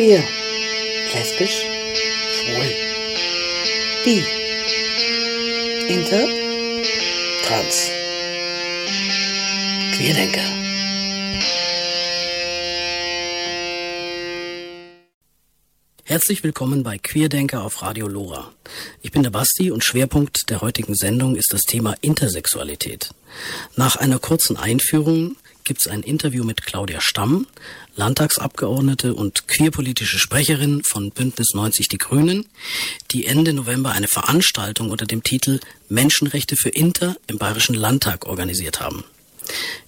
[0.00, 0.24] Queer.
[1.12, 1.66] Lesbisch.
[2.32, 2.74] Schwul.
[4.02, 4.24] Bi.
[5.92, 6.26] Inter.
[7.44, 7.90] Trans.
[9.94, 10.40] Queerdenker.
[16.04, 18.54] Herzlich willkommen bei Queerdenker auf Radio Lora.
[19.02, 23.10] Ich bin der Basti und Schwerpunkt der heutigen Sendung ist das Thema Intersexualität.
[23.76, 25.36] Nach einer kurzen Einführung
[25.70, 27.46] gibt es ein Interview mit Claudia Stamm,
[27.94, 32.46] Landtagsabgeordnete und queerpolitische Sprecherin von Bündnis 90 Die Grünen,
[33.12, 38.80] die Ende November eine Veranstaltung unter dem Titel Menschenrechte für Inter im Bayerischen Landtag organisiert
[38.80, 39.04] haben.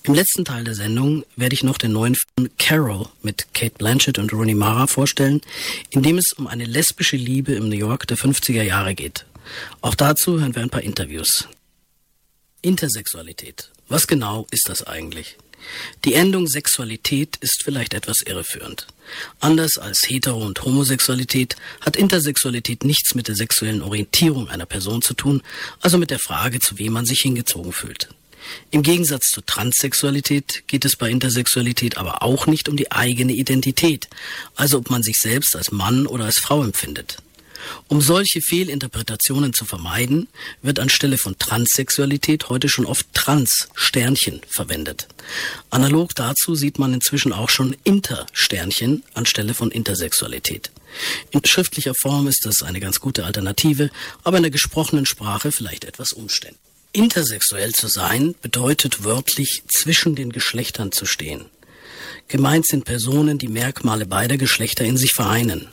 [0.04, 4.20] Im letzten Teil der Sendung werde ich noch den neuen Film Carol mit Kate Blanchett
[4.20, 5.40] und Rooney Mara vorstellen,
[5.90, 9.26] in dem es um eine lesbische Liebe im New York der 50er Jahre geht.
[9.80, 11.48] Auch dazu hören wir ein paar Interviews.
[12.60, 13.72] Intersexualität.
[13.88, 15.38] Was genau ist das eigentlich?
[16.04, 18.86] Die Endung Sexualität ist vielleicht etwas irreführend.
[19.40, 25.14] Anders als Hetero- und Homosexualität hat Intersexualität nichts mit der sexuellen Orientierung einer Person zu
[25.14, 25.42] tun,
[25.80, 28.08] also mit der Frage, zu wem man sich hingezogen fühlt.
[28.70, 34.08] Im Gegensatz zur Transsexualität geht es bei Intersexualität aber auch nicht um die eigene Identität,
[34.56, 37.18] also ob man sich selbst als Mann oder als Frau empfindet.
[37.88, 40.28] Um solche Fehlinterpretationen zu vermeiden,
[40.62, 45.08] wird anstelle von Transsexualität heute schon oft Trans-Sternchen verwendet.
[45.70, 50.70] Analog dazu sieht man inzwischen auch schon Inter-Sternchen anstelle von Intersexualität.
[51.30, 53.90] In schriftlicher Form ist das eine ganz gute Alternative,
[54.24, 56.60] aber in der gesprochenen Sprache vielleicht etwas umständlich.
[56.94, 61.46] Intersexuell zu sein bedeutet wörtlich zwischen den Geschlechtern zu stehen.
[62.28, 65.68] Gemeint sind Personen, die Merkmale beider Geschlechter in sich vereinen.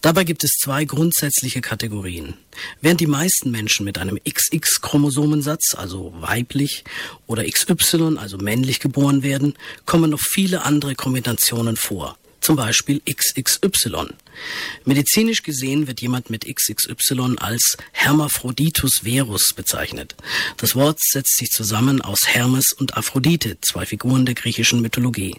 [0.00, 2.34] Dabei gibt es zwei grundsätzliche Kategorien.
[2.80, 6.84] Während die meisten Menschen mit einem XX-Chromosomensatz, also weiblich,
[7.26, 9.54] oder XY, also männlich geboren werden,
[9.86, 14.14] kommen noch viele andere Kombinationen vor zum Beispiel XXY.
[14.86, 20.14] Medizinisch gesehen wird jemand mit XXY als Hermaphroditus verus bezeichnet.
[20.56, 25.36] Das Wort setzt sich zusammen aus Hermes und Aphrodite, zwei Figuren der griechischen Mythologie.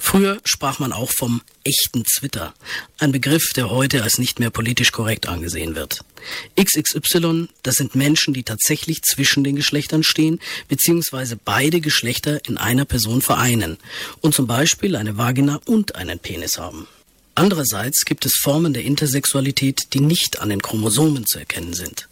[0.00, 2.54] Früher sprach man auch vom echten Zwitter,
[2.98, 6.00] ein Begriff, der heute als nicht mehr politisch korrekt angesehen wird.
[6.58, 12.84] XXY, das sind Menschen, die tatsächlich zwischen den Geschlechtern stehen, beziehungsweise beide Geschlechter in einer
[12.84, 13.78] Person vereinen
[14.20, 16.86] und zum Beispiel eine Vagina und einen Penis haben.
[17.34, 22.08] Andererseits gibt es Formen der Intersexualität, die nicht an den Chromosomen zu erkennen sind.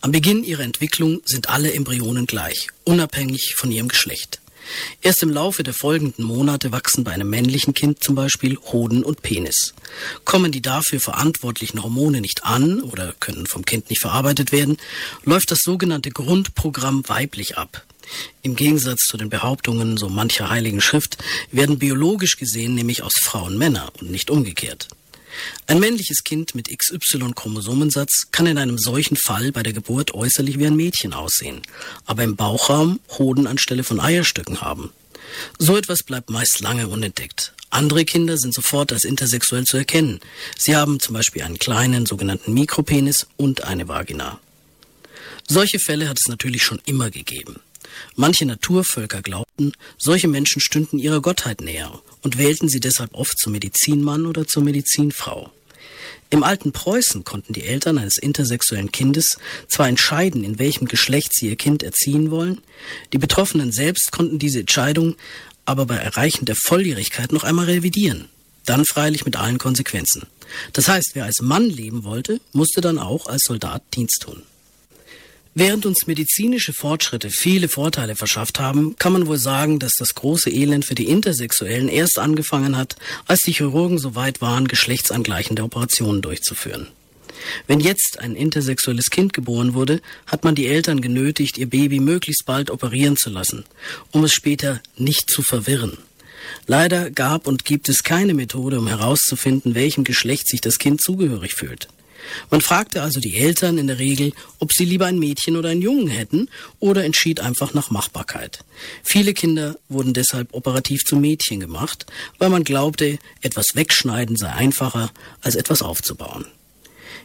[0.00, 4.41] Am Beginn ihrer Entwicklung sind alle Embryonen gleich, unabhängig von ihrem Geschlecht.
[5.00, 9.22] Erst im Laufe der folgenden Monate wachsen bei einem männlichen Kind zum Beispiel Hoden und
[9.22, 9.74] Penis.
[10.24, 14.76] Kommen die dafür verantwortlichen Hormone nicht an oder können vom Kind nicht verarbeitet werden,
[15.24, 17.84] läuft das sogenannte Grundprogramm weiblich ab.
[18.42, 21.18] Im Gegensatz zu den Behauptungen so mancher heiligen Schrift
[21.50, 24.88] werden biologisch gesehen nämlich aus Frauen Männer und nicht umgekehrt.
[25.66, 30.66] Ein männliches Kind mit XY-Chromosomensatz kann in einem solchen Fall bei der Geburt äußerlich wie
[30.66, 31.62] ein Mädchen aussehen,
[32.04, 34.92] aber im Bauchraum Hoden anstelle von Eierstöcken haben.
[35.58, 37.54] So etwas bleibt meist lange unentdeckt.
[37.70, 40.20] Andere Kinder sind sofort als intersexuell zu erkennen.
[40.58, 44.40] Sie haben zum Beispiel einen kleinen sogenannten Mikropenis und eine Vagina.
[45.48, 47.60] Solche Fälle hat es natürlich schon immer gegeben.
[48.14, 53.52] Manche Naturvölker glaubten, solche Menschen stünden ihrer Gottheit näher und wählten sie deshalb oft zum
[53.52, 55.50] Medizinmann oder zur Medizinfrau.
[56.30, 59.36] Im alten Preußen konnten die Eltern eines intersexuellen Kindes
[59.68, 62.62] zwar entscheiden, in welchem Geschlecht sie ihr Kind erziehen wollen,
[63.12, 65.16] die Betroffenen selbst konnten diese Entscheidung
[65.64, 68.28] aber bei Erreichen der Volljährigkeit noch einmal revidieren.
[68.64, 70.26] Dann freilich mit allen Konsequenzen.
[70.72, 74.42] Das heißt, wer als Mann leben wollte, musste dann auch als Soldat Dienst tun.
[75.54, 80.48] Während uns medizinische Fortschritte viele Vorteile verschafft haben, kann man wohl sagen, dass das große
[80.48, 82.96] Elend für die Intersexuellen erst angefangen hat,
[83.26, 86.88] als die Chirurgen so weit waren, geschlechtsangleichende Operationen durchzuführen.
[87.66, 92.46] Wenn jetzt ein intersexuelles Kind geboren wurde, hat man die Eltern genötigt, ihr Baby möglichst
[92.46, 93.64] bald operieren zu lassen,
[94.10, 95.98] um es später nicht zu verwirren.
[96.66, 101.52] Leider gab und gibt es keine Methode, um herauszufinden, welchem Geschlecht sich das Kind zugehörig
[101.52, 101.88] fühlt.
[102.50, 105.82] Man fragte also die Eltern in der Regel, ob sie lieber ein Mädchen oder einen
[105.82, 106.48] Jungen hätten
[106.78, 108.64] oder entschied einfach nach Machbarkeit.
[109.02, 112.06] Viele Kinder wurden deshalb operativ zu Mädchen gemacht,
[112.38, 115.10] weil man glaubte, etwas wegschneiden sei einfacher,
[115.40, 116.46] als etwas aufzubauen.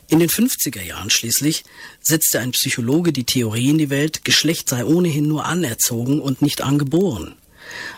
[0.10, 1.66] In den 50er Jahren schließlich
[2.02, 6.62] setzte ein Psychologe die Theorie in die Welt, Geschlecht sei ohnehin nur anerzogen und nicht
[6.62, 7.36] angeboren.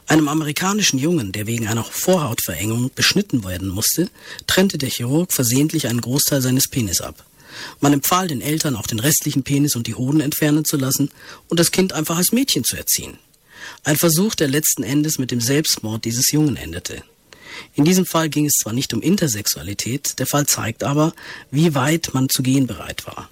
[0.07, 4.10] Einem amerikanischen Jungen, der wegen einer Vorhautverengung beschnitten werden musste,
[4.48, 7.25] trennte der Chirurg versehentlich einen Großteil seines Penis ab.
[7.80, 11.10] Man empfahl den Eltern auch den restlichen Penis und die Hoden entfernen zu lassen
[11.48, 13.18] und das Kind einfach als Mädchen zu erziehen.
[13.83, 17.04] Ein Versuch, der letzten Endes mit dem Selbstmord dieses Jungen endete.
[17.75, 21.13] In diesem Fall ging es zwar nicht um Intersexualität, der Fall zeigt aber,
[21.51, 23.30] wie weit man zu gehen bereit war.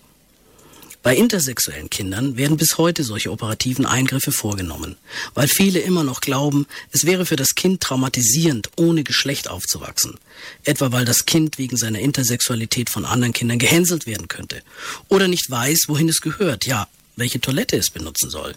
[1.08, 4.98] Bei intersexuellen Kindern werden bis heute solche operativen Eingriffe vorgenommen,
[5.36, 10.16] weil viele immer noch glauben, es wäre für das Kind traumatisierend, ohne Geschlecht aufzuwachsen.
[10.66, 14.62] Etwa weil das Kind wegen seiner Intersexualität von anderen Kindern gehänselt werden könnte
[15.08, 18.56] oder nicht weiß, wohin es gehört, ja, welche Toilette es benutzen soll.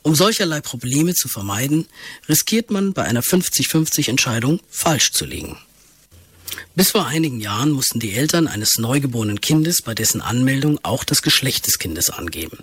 [0.00, 1.84] Um solcherlei Probleme zu vermeiden,
[2.30, 5.58] riskiert man bei einer 50-50 Entscheidung falsch zu liegen.
[6.76, 11.22] Bis vor einigen Jahren mussten die Eltern eines neugeborenen Kindes bei dessen Anmeldung auch das
[11.22, 12.58] Geschlecht des Kindes angeben.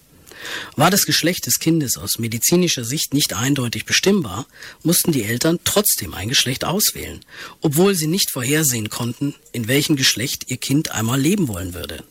[0.75, 4.47] War das Geschlecht des Kindes aus medizinischer Sicht nicht eindeutig bestimmbar,
[4.83, 7.23] mussten die Eltern trotzdem ein Geschlecht auswählen,
[7.61, 12.03] obwohl sie nicht vorhersehen konnten, in welchem Geschlecht ihr Kind einmal leben wollen würde.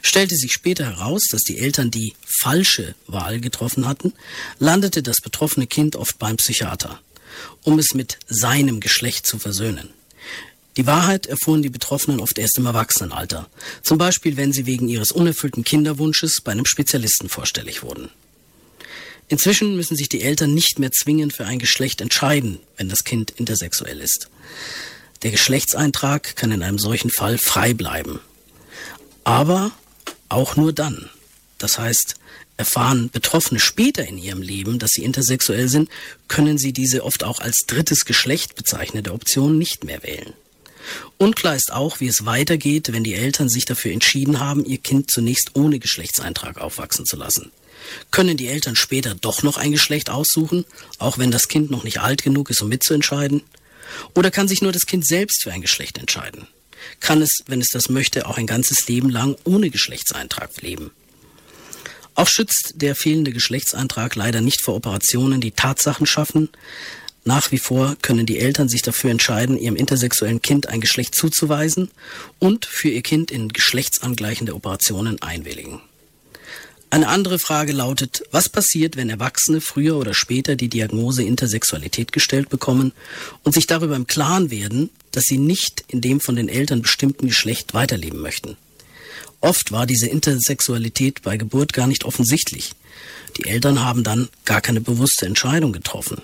[0.00, 4.14] Stellte sich später heraus, dass die Eltern die falsche Wahl getroffen hatten,
[4.58, 6.98] landete das betroffene Kind oft beim Psychiater,
[7.62, 9.90] um es mit seinem Geschlecht zu versöhnen.
[10.76, 13.48] Die Wahrheit erfuhren die Betroffenen oft erst im Erwachsenenalter.
[13.82, 18.10] Zum Beispiel, wenn sie wegen ihres unerfüllten Kinderwunsches bei einem Spezialisten vorstellig wurden.
[19.28, 23.32] Inzwischen müssen sich die Eltern nicht mehr zwingend für ein Geschlecht entscheiden, wenn das Kind
[23.32, 24.28] intersexuell ist.
[25.22, 28.20] Der Geschlechtseintrag kann in einem solchen Fall frei bleiben.
[29.24, 29.72] Aber
[30.28, 31.08] auch nur dann.
[31.58, 32.16] Das heißt,
[32.58, 35.88] erfahren Betroffene später in ihrem Leben, dass sie intersexuell sind,
[36.28, 40.34] können sie diese oft auch als drittes Geschlecht bezeichnete Option nicht mehr wählen.
[41.18, 45.10] Unklar ist auch, wie es weitergeht, wenn die Eltern sich dafür entschieden haben, ihr Kind
[45.10, 47.50] zunächst ohne Geschlechtseintrag aufwachsen zu lassen.
[48.10, 50.64] Können die Eltern später doch noch ein Geschlecht aussuchen,
[50.98, 53.42] auch wenn das Kind noch nicht alt genug ist, um mitzuentscheiden?
[54.14, 56.46] Oder kann sich nur das Kind selbst für ein Geschlecht entscheiden?
[57.00, 60.90] Kann es, wenn es das möchte, auch ein ganzes Leben lang ohne Geschlechtseintrag leben?
[62.14, 66.48] Auch schützt der fehlende Geschlechtseintrag leider nicht vor Operationen, die Tatsachen schaffen,
[67.26, 71.90] nach wie vor können die Eltern sich dafür entscheiden, ihrem intersexuellen Kind ein Geschlecht zuzuweisen
[72.38, 75.80] und für ihr Kind in geschlechtsangleichende Operationen einwilligen.
[76.88, 82.48] Eine andere Frage lautet, was passiert, wenn Erwachsene früher oder später die Diagnose Intersexualität gestellt
[82.48, 82.92] bekommen
[83.42, 87.26] und sich darüber im Klaren werden, dass sie nicht in dem von den Eltern bestimmten
[87.26, 88.56] Geschlecht weiterleben möchten.
[89.40, 92.70] Oft war diese Intersexualität bei Geburt gar nicht offensichtlich.
[93.36, 96.22] Die Eltern haben dann gar keine bewusste Entscheidung getroffen.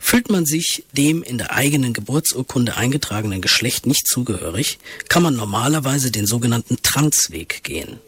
[0.00, 4.78] Fühlt man sich dem in der eigenen Geburtsurkunde eingetragenen Geschlecht nicht zugehörig,
[5.08, 7.98] kann man normalerweise den sogenannten Transweg gehen.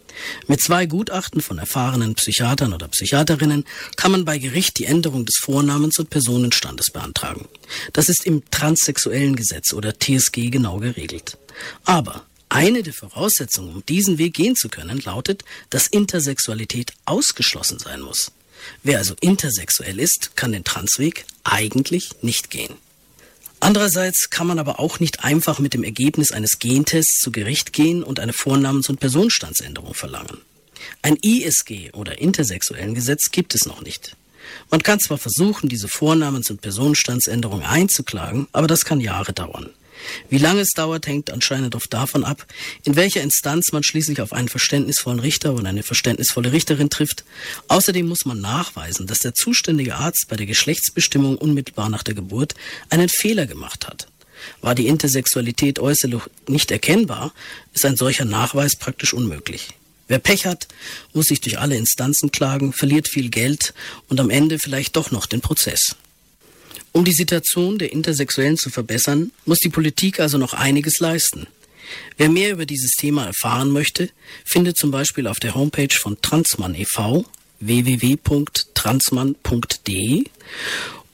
[0.47, 3.65] Mit zwei Gutachten von erfahrenen Psychiatern oder Psychiaterinnen
[3.97, 7.49] kann man bei Gericht die Änderung des Vornamens und Personenstandes beantragen.
[7.93, 11.39] Das ist im transsexuellen Gesetz oder TSG genau geregelt.
[11.85, 18.01] Aber eine der Voraussetzungen, um diesen Weg gehen zu können, lautet, dass Intersexualität ausgeschlossen sein
[18.01, 18.33] muss.
[18.83, 22.75] Wer also intersexuell ist, kann den Transweg eigentlich nicht gehen.
[23.61, 28.03] Andererseits kann man aber auch nicht einfach mit dem Ergebnis eines Gentests zu Gericht gehen
[28.05, 30.39] und eine Vornamens- und Personenstandsänderung verlangen.
[31.03, 34.17] Ein ISG oder intersexuellen Gesetz gibt es noch nicht.
[34.71, 39.71] Man kann zwar versuchen, diese Vornamens- und Personenstandsänderung einzuklagen, aber das kann Jahre dauern.
[40.29, 42.47] Wie lange es dauert, hängt anscheinend oft davon ab,
[42.85, 47.25] in welcher Instanz man schließlich auf einen verständnisvollen Richter oder eine verständnisvolle Richterin trifft.
[47.69, 52.55] Außerdem muss man nachweisen, dass der zuständige Arzt bei der Geschlechtsbestimmung unmittelbar nach der Geburt
[52.91, 54.09] einen Fehler gemacht hat.
[54.61, 57.33] War die Intersexualität äußerlich nicht erkennbar,
[57.75, 59.69] ist ein solcher Nachweis praktisch unmöglich.
[60.07, 60.69] Wer Pech hat,
[61.13, 63.75] muss sich durch alle Instanzen klagen, verliert viel Geld
[64.09, 65.97] und am Ende vielleicht doch noch den Prozess.
[66.93, 71.47] Um die Situation der Intersexuellen zu verbessern, muss die Politik also noch einiges leisten.
[72.17, 74.11] Wer mehr über dieses Thema erfahren möchte,
[74.45, 77.25] findet zum Beispiel auf der Homepage von Transmann e.V.
[77.61, 80.25] www.transmann.de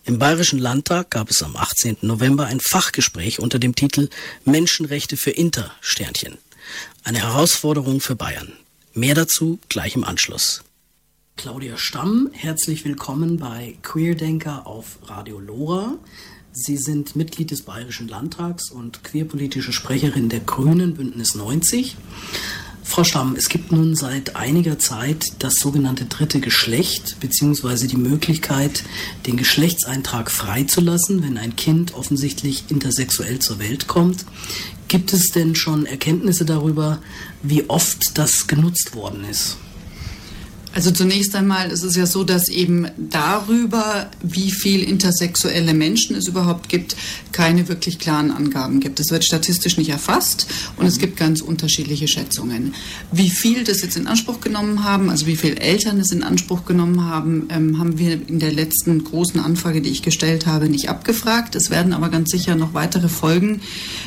[0.04, 1.98] Im Bayerischen Landtag gab es am 18.
[2.02, 4.08] November ein Fachgespräch unter dem Titel
[4.44, 6.38] Menschenrechte für Inter Sternchen.
[7.04, 8.52] Eine Herausforderung für Bayern.
[8.92, 10.64] Mehr dazu gleich im Anschluss.
[11.36, 15.96] Claudia Stamm, herzlich willkommen bei Queerdenker auf Radio Lora.
[16.52, 21.96] Sie sind Mitglied des Bayerischen Landtags und queerpolitische Sprecherin der Grünen Bündnis 90.
[22.86, 28.84] Frau Stamm, es gibt nun seit einiger Zeit das sogenannte dritte Geschlecht beziehungsweise die Möglichkeit,
[29.26, 34.26] den Geschlechtseintrag freizulassen, wenn ein Kind offensichtlich intersexuell zur Welt kommt.
[34.86, 37.00] Gibt es denn schon Erkenntnisse darüber,
[37.42, 39.56] wie oft das genutzt worden ist?
[40.74, 46.26] Also zunächst einmal ist es ja so, dass eben darüber, wie viel intersexuelle Menschen es
[46.26, 46.96] überhaupt gibt,
[47.30, 48.98] keine wirklich klaren Angaben gibt.
[48.98, 52.74] Es wird statistisch nicht erfasst und es gibt ganz unterschiedliche Schätzungen.
[53.12, 56.64] Wie viel das jetzt in Anspruch genommen haben, also wie viele Eltern es in Anspruch
[56.64, 60.88] genommen haben, ähm, haben wir in der letzten großen Anfrage, die ich gestellt habe, nicht
[60.88, 61.54] abgefragt.
[61.54, 63.60] Es werden aber ganz sicher noch weitere folgen.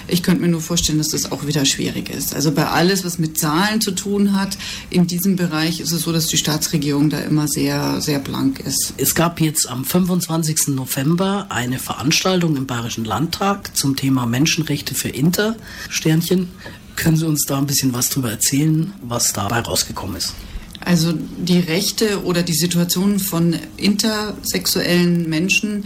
[0.10, 2.36] Ich könnte mir nur vorstellen, dass das auch wieder schwierig ist.
[2.36, 4.58] Also bei alles, was mit Zahlen zu tun hat,
[4.90, 8.60] in diesem Bereich ist es so, dass die Stadt Staatsregierung da immer sehr, sehr blank
[8.62, 8.94] ist.
[8.98, 10.70] Es gab jetzt am 25.
[10.70, 15.56] November eine Veranstaltung im Bayerischen Landtag zum Thema Menschenrechte für Inter.
[15.88, 16.50] Sternchen.
[16.96, 20.34] Können Sie uns da ein bisschen was darüber erzählen, was dabei rausgekommen ist?
[20.80, 25.86] Also die Rechte oder die Situation von intersexuellen Menschen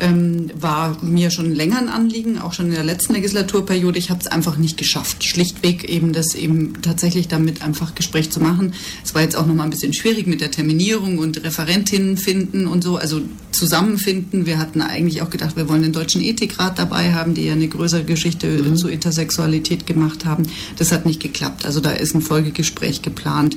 [0.00, 3.98] ähm, war mir schon länger ein Anliegen, auch schon in der letzten Legislaturperiode.
[3.98, 8.40] Ich habe es einfach nicht geschafft, schlichtweg eben das eben tatsächlich damit einfach Gespräch zu
[8.40, 8.74] machen.
[9.04, 12.66] Es war jetzt auch noch mal ein bisschen schwierig mit der Terminierung und Referentinnen finden
[12.66, 13.20] und so, also
[13.52, 14.46] zusammenfinden.
[14.46, 17.68] Wir hatten eigentlich auch gedacht, wir wollen den Deutschen Ethikrat dabei haben, die ja eine
[17.68, 18.76] größere Geschichte mhm.
[18.76, 20.44] zur Intersexualität gemacht haben.
[20.76, 21.66] Das hat nicht geklappt.
[21.66, 23.56] Also da ist ein Folgegespräch geplant.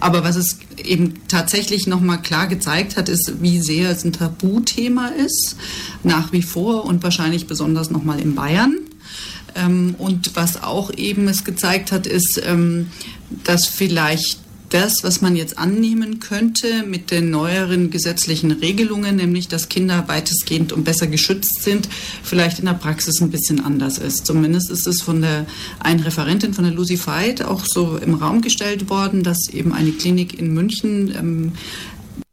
[0.00, 4.12] Aber was es eben tatsächlich noch mal klar gezeigt hat, ist, wie sehr es ein
[4.12, 5.56] Tabuthema ist
[6.02, 8.78] nach wie vor und wahrscheinlich besonders nochmal in Bayern.
[9.54, 12.88] Ähm, und was auch eben es gezeigt hat, ist, ähm,
[13.44, 19.68] dass vielleicht das, was man jetzt annehmen könnte mit den neueren gesetzlichen Regelungen, nämlich dass
[19.68, 21.88] Kinder weitestgehend und besser geschützt sind,
[22.22, 24.26] vielleicht in der Praxis ein bisschen anders ist.
[24.26, 25.46] Zumindest ist es von der
[25.78, 29.92] einen Referentin von der Lucy Veit auch so im Raum gestellt worden, dass eben eine
[29.92, 31.52] Klinik in München ähm,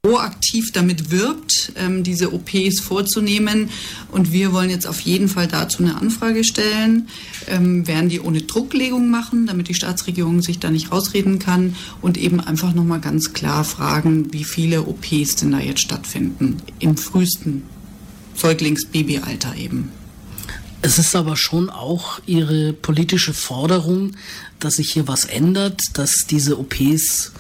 [0.06, 3.70] proaktiv damit wirbt, ähm, diese OPs vorzunehmen.
[4.12, 7.08] Und wir wollen jetzt auf jeden Fall dazu eine Anfrage stellen,
[7.48, 12.18] ähm, werden die ohne Drucklegung machen, damit die Staatsregierung sich da nicht rausreden kann und
[12.18, 17.64] eben einfach nochmal ganz klar fragen, wie viele OPs denn da jetzt stattfinden, im frühesten
[18.36, 19.90] Säuglings-Babyalter eben.
[20.82, 24.18] Es ist aber schon auch Ihre politische Forderung,
[24.60, 27.32] dass sich hier was ändert, dass diese OPs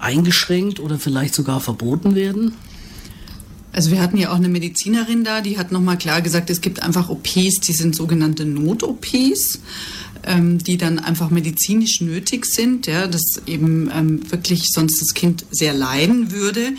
[0.00, 2.54] eingeschränkt oder vielleicht sogar verboten werden?
[3.72, 6.82] Also wir hatten ja auch eine Medizinerin da, die hat nochmal klar gesagt, es gibt
[6.82, 9.60] einfach OPs, die sind sogenannte Not-OPs,
[10.24, 15.44] ähm, die dann einfach medizinisch nötig sind, ja, dass eben ähm, wirklich sonst das Kind
[15.52, 16.72] sehr leiden würde.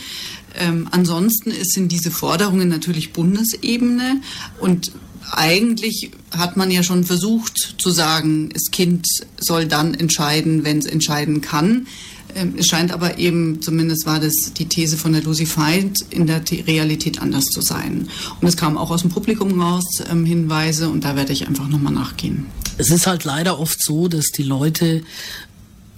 [0.60, 4.22] Ähm, ansonsten sind diese Forderungen natürlich Bundesebene
[4.60, 4.92] und
[5.32, 9.08] eigentlich hat man ja schon versucht zu sagen, das Kind
[9.40, 11.88] soll dann entscheiden, wenn es entscheiden kann.
[12.36, 16.28] Ähm, es scheint aber eben, zumindest war das die These von der Lucy Fight, in
[16.28, 18.08] der Realität anders zu sein.
[18.40, 21.68] Und es kam auch aus dem Publikum raus ähm, Hinweise und da werde ich einfach
[21.68, 22.48] nochmal nachgehen.
[22.78, 25.04] Es ist halt leider oft so, dass die Leute,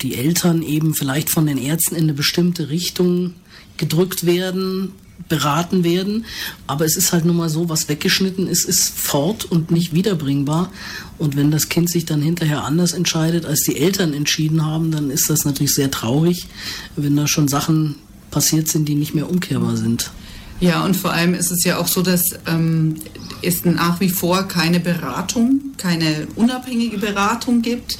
[0.02, 3.34] die Eltern eben vielleicht von den Ärzten in eine bestimmte Richtung
[3.78, 4.92] gedrückt werden,
[5.30, 6.26] beraten werden.
[6.68, 10.72] Aber es ist halt nun mal so, was weggeschnitten ist, ist fort und nicht wiederbringbar.
[11.18, 15.10] Und wenn das Kind sich dann hinterher anders entscheidet, als die Eltern entschieden haben, dann
[15.10, 16.48] ist das natürlich sehr traurig,
[16.96, 17.96] wenn da schon Sachen
[18.32, 20.12] passiert sind, die nicht mehr umkehrbar sind.
[20.60, 22.96] Ja, und vor allem ist es ja auch so, dass ähm,
[23.42, 27.98] es nach wie vor keine Beratung, keine unabhängige Beratung gibt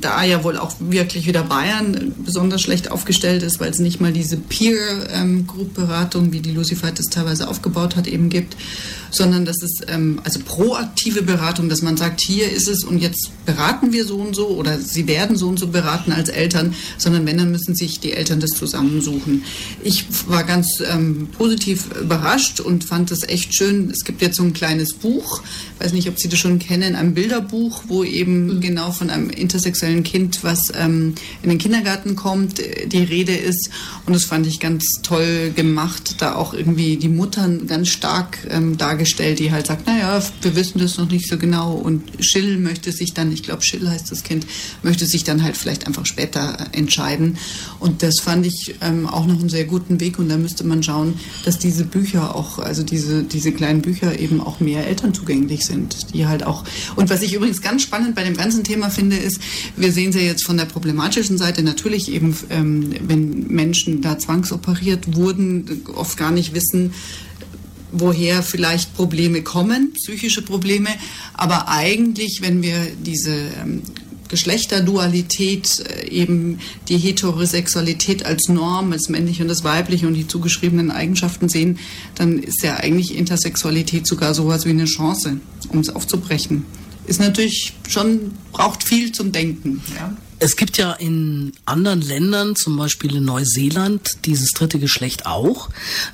[0.00, 4.12] da ja wohl auch wirklich wieder Bayern besonders schlecht aufgestellt ist, weil es nicht mal
[4.12, 8.56] diese Peer-Group-Beratung, wie die Lucifer das teilweise aufgebaut hat, eben gibt,
[9.10, 13.30] sondern dass es ähm, also proaktive Beratung, dass man sagt, hier ist es und jetzt
[13.46, 17.26] beraten wir so und so oder sie werden so und so beraten als Eltern, sondern
[17.26, 19.44] wenn, dann müssen sich die Eltern das zusammensuchen.
[19.82, 23.90] Ich war ganz ähm, positiv überrascht und fand es echt schön.
[23.90, 25.42] Es gibt jetzt so ein kleines Buch,
[25.78, 28.60] weiß nicht, ob Sie das schon kennen, ein Bilderbuch, wo eben mhm.
[28.60, 33.70] genau von einem intersexuellen Kind, was ähm, in den Kindergarten kommt, die Rede ist.
[34.06, 38.76] Und das fand ich ganz toll gemacht, da auch irgendwie die Muttern ganz stark ähm,
[38.76, 41.72] dargestellt, die halt sagt, naja, wir wissen das noch nicht so genau.
[41.72, 44.46] Und Schill möchte sich dann, ich glaube Schill heißt das Kind,
[44.82, 47.38] möchte sich dann halt vielleicht einfach später entscheiden.
[47.78, 50.18] Und das fand ich ähm, auch noch einen sehr guten Weg.
[50.18, 51.14] Und da müsste man schauen,
[51.44, 55.96] dass diese Bücher auch, also diese, diese kleinen Bücher eben auch mehr Eltern zugänglich sind
[56.12, 56.64] die halt auch.
[56.96, 59.40] Und was ich übrigens ganz spannend bei dem ganzen Thema finde, ist,
[59.76, 65.16] wir sehen sie jetzt von der problematischen Seite natürlich eben, ähm, wenn Menschen da zwangsoperiert
[65.16, 66.92] wurden, oft gar nicht wissen,
[67.92, 70.90] woher vielleicht Probleme kommen, psychische Probleme.
[71.34, 73.82] Aber eigentlich, wenn wir diese ähm,
[74.28, 80.90] Geschlechterdualität, äh, eben die Heterosexualität als Norm, als männlich und das weibliche und die zugeschriebenen
[80.90, 81.78] Eigenschaften sehen,
[82.14, 86.64] dann ist ja eigentlich Intersexualität sogar sowas wie eine Chance, um es aufzubrechen.
[87.06, 89.82] Ist natürlich schon, braucht viel zum Denken.
[89.96, 90.16] Ja.
[90.42, 95.68] Es gibt ja in anderen Ländern, zum Beispiel in Neuseeland, dieses dritte Geschlecht auch.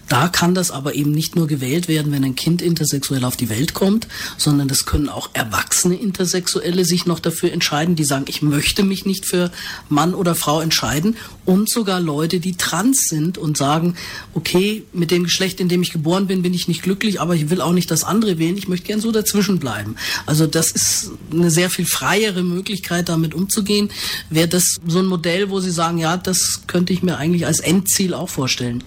[0.09, 3.49] Da kann das aber eben nicht nur gewählt werden, wenn ein Kind intersexuell auf die
[3.49, 8.43] Welt kommt, sondern das können auch erwachsene Intersexuelle sich noch dafür entscheiden, die sagen, ich
[8.43, 9.53] möchte mich nicht für
[9.89, 11.17] Mann oder Frau entscheiden.
[11.45, 13.95] Und sogar Leute, die trans sind und sagen,
[14.35, 17.49] okay, mit dem Geschlecht, in dem ich geboren bin, bin ich nicht glücklich, aber ich
[17.49, 19.95] will auch nicht das andere wählen, ich möchte gern so dazwischen bleiben.
[20.27, 23.89] Also das ist eine sehr viel freiere Möglichkeit, damit umzugehen.
[24.31, 27.61] Wäre das so ein Modell, wo Sie sagen, ja, das könnte ich mir eigentlich als
[27.61, 28.83] Endziel auch vorstellen?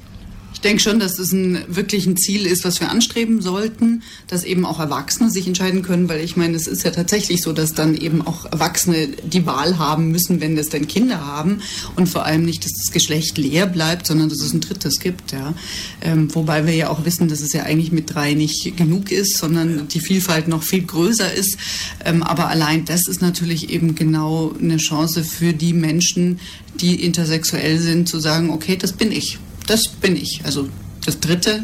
[0.53, 4.43] Ich denke schon, dass es ein wirklich ein Ziel ist, was wir anstreben sollten, dass
[4.43, 7.73] eben auch Erwachsene sich entscheiden können, weil ich meine, es ist ja tatsächlich so, dass
[7.73, 11.61] dann eben auch Erwachsene die Wahl haben müssen, wenn das denn Kinder haben
[11.95, 15.31] und vor allem nicht, dass das Geschlecht leer bleibt, sondern dass es ein drittes gibt.
[15.31, 15.53] Ja.
[16.01, 19.37] Ähm, wobei wir ja auch wissen, dass es ja eigentlich mit drei nicht genug ist,
[19.37, 21.57] sondern die Vielfalt noch viel größer ist.
[22.03, 26.39] Ähm, aber allein das ist natürlich eben genau eine Chance für die Menschen,
[26.81, 29.37] die intersexuell sind, zu sagen, okay, das bin ich
[29.69, 30.41] das bin ich.
[30.43, 30.69] Also
[31.05, 31.63] das dritte,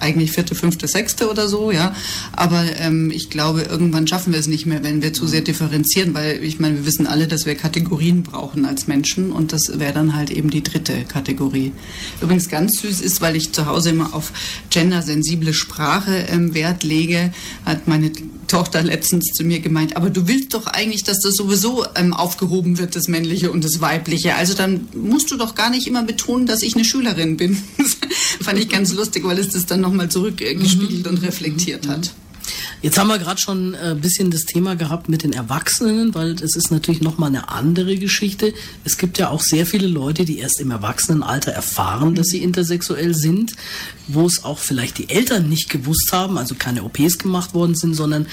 [0.00, 1.94] eigentlich vierte, fünfte, sechste oder so, ja.
[2.32, 6.14] Aber ähm, ich glaube, irgendwann schaffen wir es nicht mehr, wenn wir zu sehr differenzieren,
[6.14, 9.92] weil ich meine, wir wissen alle, dass wir Kategorien brauchen als Menschen und das wäre
[9.92, 11.72] dann halt eben die dritte Kategorie.
[12.20, 14.32] Übrigens ganz süß ist, weil ich zu Hause immer auf
[14.70, 17.32] gendersensible Sprache ähm, Wert lege,
[17.64, 18.12] hat meine
[18.48, 22.78] Tochter letztens zu mir gemeint, aber du willst doch eigentlich, dass das sowieso ähm, aufgehoben
[22.78, 24.34] wird, das Männliche und das Weibliche.
[24.34, 27.62] Also dann musst du doch gar nicht immer betonen, dass ich eine Schülerin bin.
[28.40, 31.10] Fand ich ganz lustig, weil es das dann nochmal zurückgespiegelt mhm.
[31.12, 32.12] und reflektiert hat.
[32.80, 36.34] Jetzt haben wir gerade schon ein äh, bisschen das Thema gehabt mit den Erwachsenen, weil
[36.34, 38.54] das ist natürlich nochmal eine andere Geschichte.
[38.84, 43.14] Es gibt ja auch sehr viele Leute, die erst im Erwachsenenalter erfahren, dass sie intersexuell
[43.14, 43.54] sind,
[44.06, 47.94] wo es auch vielleicht die Eltern nicht gewusst haben, also keine OPs gemacht worden sind,
[47.94, 48.26] sondern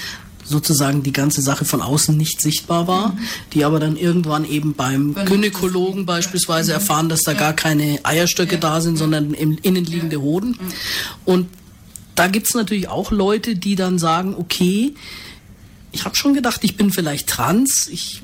[0.44, 3.18] sozusagen die ganze Sache von außen nicht sichtbar war, mhm.
[3.52, 6.74] die aber dann irgendwann eben beim Gynäkologen beispielsweise mhm.
[6.74, 10.50] erfahren, dass da gar keine Eierstöcke da sind, sondern im innenliegende Hoden.
[10.50, 10.56] Mhm.
[11.24, 11.48] Und
[12.16, 14.94] da gibt's natürlich auch Leute, die dann sagen, okay,
[15.92, 18.22] ich habe schon gedacht, ich bin vielleicht trans, ich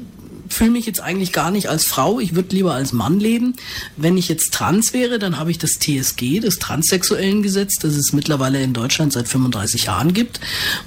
[0.48, 3.54] fühle mich jetzt eigentlich gar nicht als Frau, ich würde lieber als Mann leben.
[3.96, 8.12] Wenn ich jetzt trans wäre, dann habe ich das TSG, das Transsexuellen Gesetz, das es
[8.12, 10.40] mittlerweile in Deutschland seit 35 Jahren gibt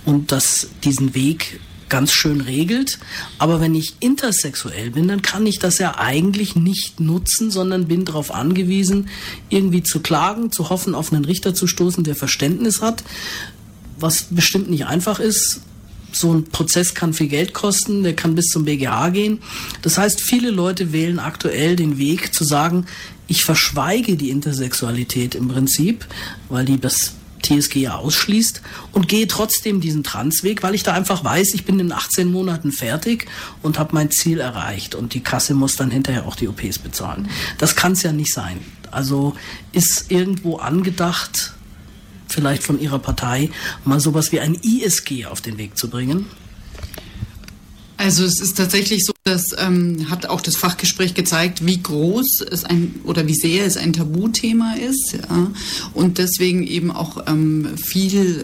[0.06, 3.00] und das diesen Weg ganz schön regelt.
[3.38, 8.06] Aber wenn ich intersexuell bin, dann kann ich das ja eigentlich nicht nutzen, sondern bin
[8.06, 9.10] darauf angewiesen,
[9.50, 13.04] irgendwie zu klagen, zu hoffen, auf einen Richter zu stoßen, der Verständnis hat,
[14.00, 15.62] was bestimmt nicht einfach ist
[16.16, 19.40] so ein Prozess kann viel Geld kosten, der kann bis zum BGH gehen.
[19.82, 22.86] Das heißt, viele Leute wählen aktuell den Weg zu sagen,
[23.28, 26.06] ich verschweige die Intersexualität im Prinzip,
[26.50, 27.14] weil die das
[27.46, 31.80] TSG ja ausschließt und gehe trotzdem diesen Transweg, weil ich da einfach weiß, ich bin
[31.80, 33.28] in 18 Monaten fertig
[33.62, 37.30] und habe mein Ziel erreicht und die Kasse muss dann hinterher auch die OPs bezahlen.
[37.58, 38.60] Das kann es ja nicht sein.
[38.92, 39.36] Also
[39.72, 41.54] ist irgendwo angedacht,
[42.28, 43.50] vielleicht von Ihrer Partei,
[43.84, 46.26] mal sowas wie ein ISG auf den Weg zu bringen?
[47.98, 52.66] Also es ist tatsächlich so, das ähm, hat auch das Fachgespräch gezeigt, wie groß es
[52.66, 55.52] ein oder wie sehr es ein Tabuthema ist ja,
[55.94, 58.44] und deswegen eben auch ähm, viel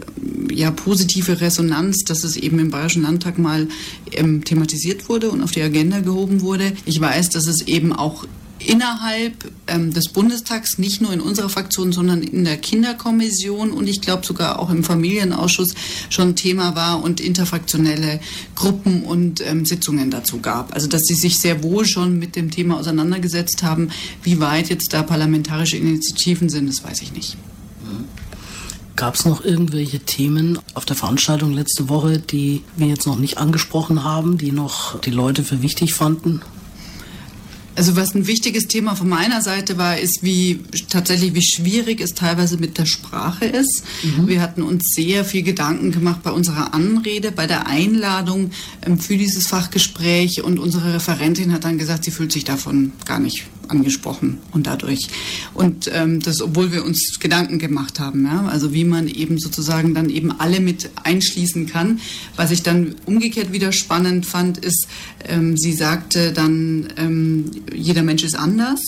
[0.49, 3.67] ja, positive Resonanz, dass es eben im Bayerischen Landtag mal
[4.13, 6.71] ähm, thematisiert wurde und auf die Agenda gehoben wurde.
[6.85, 8.25] Ich weiß, dass es eben auch
[8.65, 14.01] innerhalb ähm, des Bundestags, nicht nur in unserer Fraktion, sondern in der Kinderkommission und ich
[14.01, 15.73] glaube sogar auch im Familienausschuss
[16.09, 18.19] schon Thema war und interfraktionelle
[18.55, 20.73] Gruppen und ähm, Sitzungen dazu gab.
[20.73, 23.89] Also dass sie sich sehr wohl schon mit dem Thema auseinandergesetzt haben.
[24.23, 27.37] Wie weit jetzt da parlamentarische Initiativen sind, das weiß ich nicht.
[28.95, 33.37] Gab es noch irgendwelche Themen auf der Veranstaltung letzte Woche, die wir jetzt noch nicht
[33.37, 36.41] angesprochen haben, die noch die Leute für wichtig fanden?
[37.75, 42.13] Also was ein wichtiges Thema von meiner Seite war, ist, wie tatsächlich wie schwierig es
[42.13, 43.83] teilweise mit der Sprache ist.
[44.03, 44.27] Mhm.
[44.27, 48.51] Wir hatten uns sehr viel Gedanken gemacht bei unserer Anrede, bei der Einladung
[48.85, 53.19] ähm, für dieses Fachgespräch und unsere Referentin hat dann gesagt, sie fühlt sich davon gar
[53.19, 55.07] nicht angesprochen und dadurch.
[55.53, 58.45] Und ähm, das, obwohl wir uns Gedanken gemacht haben, ja?
[58.45, 61.99] also wie man eben sozusagen dann eben alle mit einschließen kann.
[62.35, 64.87] Was ich dann umgekehrt wieder spannend fand, ist,
[65.27, 68.81] ähm, sie sagte dann, ähm, jeder Mensch ist anders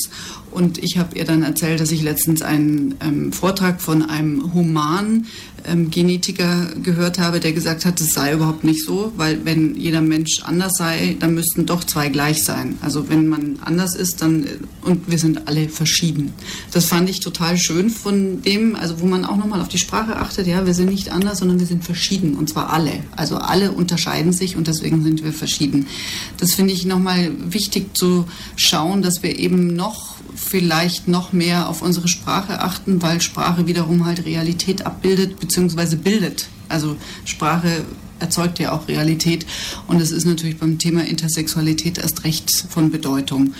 [0.53, 5.25] und ich habe ihr dann erzählt, dass ich letztens einen ähm, Vortrag von einem Human
[5.65, 10.41] ähm, gehört habe, der gesagt hat, es sei überhaupt nicht so, weil wenn jeder Mensch
[10.43, 12.77] anders sei, dann müssten doch zwei gleich sein.
[12.81, 14.45] Also wenn man anders ist, dann
[14.81, 16.33] und wir sind alle verschieden.
[16.71, 20.17] Das fand ich total schön von dem, also wo man auch nochmal auf die Sprache
[20.17, 22.91] achtet, ja, wir sind nicht anders, sondern wir sind verschieden und zwar alle.
[23.15, 25.87] Also alle unterscheiden sich und deswegen sind wir verschieden.
[26.37, 31.81] Das finde ich nochmal wichtig zu schauen, dass wir eben noch vielleicht noch mehr auf
[31.81, 35.95] unsere Sprache achten, weil Sprache wiederum halt Realität abbildet bzw.
[35.95, 36.47] bildet.
[36.69, 37.85] Also Sprache
[38.19, 39.45] erzeugt ja auch Realität
[39.87, 43.53] und es ist natürlich beim Thema Intersexualität erst recht von Bedeutung.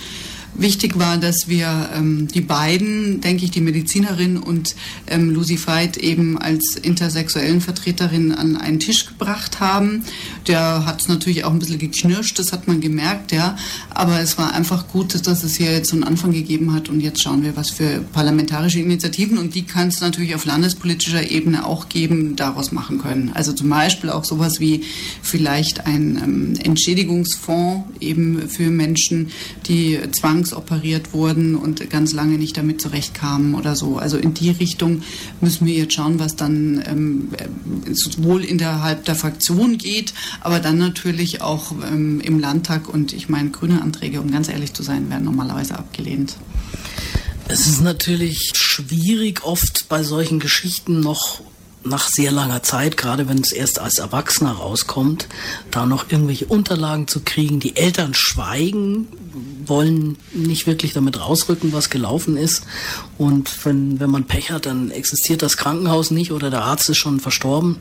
[0.56, 4.76] Wichtig war, dass wir ähm, die beiden, denke ich, die Medizinerin und
[5.08, 10.04] ähm, Lucy Veit eben als intersexuellen Vertreterin an einen Tisch gebracht haben.
[10.46, 13.56] Der hat es natürlich auch ein bisschen geknirscht, das hat man gemerkt, ja.
[13.90, 17.00] Aber es war einfach gut, dass es hier jetzt so einen Anfang gegeben hat und
[17.00, 21.66] jetzt schauen wir, was für parlamentarische Initiativen und die kann es natürlich auf landespolitischer Ebene
[21.66, 23.32] auch geben, daraus machen können.
[23.34, 24.84] Also zum Beispiel auch sowas wie
[25.20, 29.30] vielleicht ein ähm, Entschädigungsfonds eben für Menschen,
[29.66, 33.98] die zwang zwangsoperiert wurden und ganz lange nicht damit zurechtkamen oder so.
[33.98, 35.02] Also in die Richtung
[35.40, 37.28] müssen wir jetzt schauen, was dann ähm,
[37.92, 42.88] sowohl innerhalb der Fraktion geht, aber dann natürlich auch ähm, im Landtag.
[42.92, 46.36] Und ich meine, grüne Anträge, um ganz ehrlich zu sein, werden normalerweise abgelehnt.
[47.48, 51.40] Es ist natürlich schwierig, oft bei solchen Geschichten noch
[51.84, 55.28] nach sehr langer Zeit, gerade wenn es erst als Erwachsener rauskommt,
[55.70, 57.60] da noch irgendwelche Unterlagen zu kriegen.
[57.60, 59.08] Die Eltern schweigen,
[59.66, 62.62] wollen nicht wirklich damit rausrücken, was gelaufen ist.
[63.18, 66.98] Und wenn, wenn man Pech hat, dann existiert das Krankenhaus nicht oder der Arzt ist
[66.98, 67.76] schon verstorben,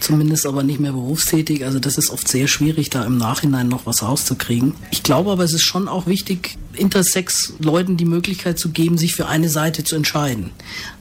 [0.00, 1.64] zumindest aber nicht mehr berufstätig.
[1.64, 4.74] Also das ist oft sehr schwierig, da im Nachhinein noch was rauszukriegen.
[4.90, 9.26] Ich glaube aber, es ist schon auch wichtig, Intersex-Leuten die Möglichkeit zu geben, sich für
[9.26, 10.50] eine Seite zu entscheiden.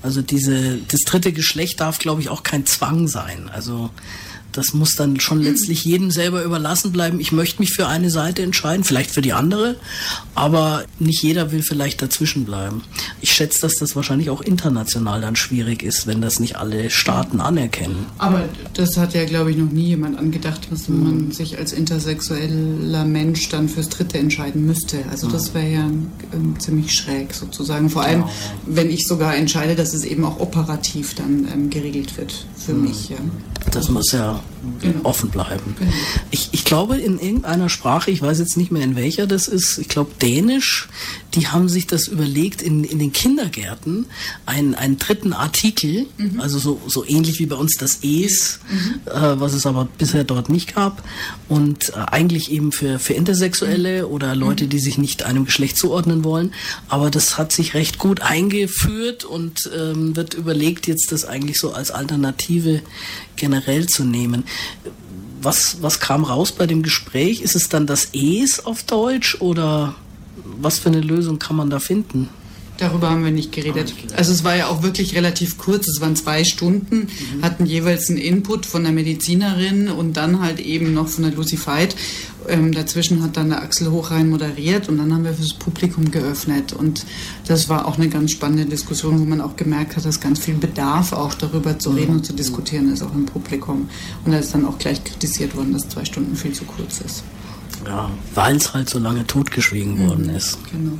[0.03, 3.49] Also diese, das dritte Geschlecht darf, glaube ich, auch kein Zwang sein.
[3.51, 3.89] Also
[4.53, 7.19] das muss dann schon letztlich jedem selber überlassen bleiben.
[7.19, 9.75] Ich möchte mich für eine Seite entscheiden, vielleicht für die andere,
[10.35, 12.83] aber nicht jeder will vielleicht dazwischen bleiben.
[13.21, 17.41] Ich schätze, dass das wahrscheinlich auch international dann schwierig ist, wenn das nicht alle Staaten
[17.41, 18.05] anerkennen.
[18.17, 23.05] Aber das hat ja, glaube ich, noch nie jemand angedacht, dass man sich als intersexueller
[23.05, 24.99] Mensch dann fürs Dritte entscheiden müsste.
[25.09, 25.89] Also das wäre ja
[26.33, 27.89] ähm, ziemlich schräg sozusagen.
[27.89, 28.25] Vor allem,
[28.65, 32.83] wenn ich sogar entscheide, dass es eben auch operativ dann ähm, geregelt wird für mhm.
[32.83, 33.09] mich.
[33.09, 33.17] Ja.
[33.71, 34.42] Das muss ja genau.
[35.03, 35.75] Offen bleiben.
[36.31, 39.77] Ich, ich glaube, in irgendeiner Sprache, ich weiß jetzt nicht mehr in welcher das ist,
[39.77, 40.87] ich glaube Dänisch,
[41.33, 44.05] die haben sich das überlegt, in, in den Kindergärten
[44.45, 46.39] einen, einen dritten Artikel, mhm.
[46.39, 49.01] also so, so ähnlich wie bei uns das Es, mhm.
[49.11, 51.03] äh, was es aber bisher dort nicht gab,
[51.49, 54.13] und äh, eigentlich eben für, für Intersexuelle mhm.
[54.13, 56.53] oder Leute, die sich nicht einem Geschlecht zuordnen wollen.
[56.87, 61.73] Aber das hat sich recht gut eingeführt und ähm, wird überlegt, jetzt das eigentlich so
[61.73, 62.81] als Alternative
[63.35, 64.43] generell zu nehmen.
[65.41, 67.41] Was, was kam raus bei dem Gespräch?
[67.41, 69.95] Ist es dann das Es auf Deutsch oder
[70.57, 72.29] was für eine Lösung kann man da finden?
[72.83, 73.93] Darüber haben wir nicht geredet.
[74.17, 75.87] Also es war ja auch wirklich relativ kurz.
[75.87, 77.41] Es waren zwei Stunden, mhm.
[77.41, 81.57] hatten jeweils einen Input von der Medizinerin und dann halt eben noch von der Lucy
[81.65, 81.95] Veit.
[82.49, 86.73] Ähm, dazwischen hat dann der Axel Hochrein moderiert und dann haben wir fürs Publikum geöffnet.
[86.73, 87.05] Und
[87.47, 90.55] das war auch eine ganz spannende Diskussion, wo man auch gemerkt hat, dass ganz viel
[90.55, 93.87] Bedarf auch darüber zu reden und zu diskutieren ist, auch im Publikum.
[94.25, 97.23] Und da ist dann auch gleich kritisiert worden, dass zwei Stunden viel zu kurz ist.
[97.85, 100.57] Ja, weil es halt so lange totgeschwiegen mhm, worden ist.
[100.71, 100.97] Genau.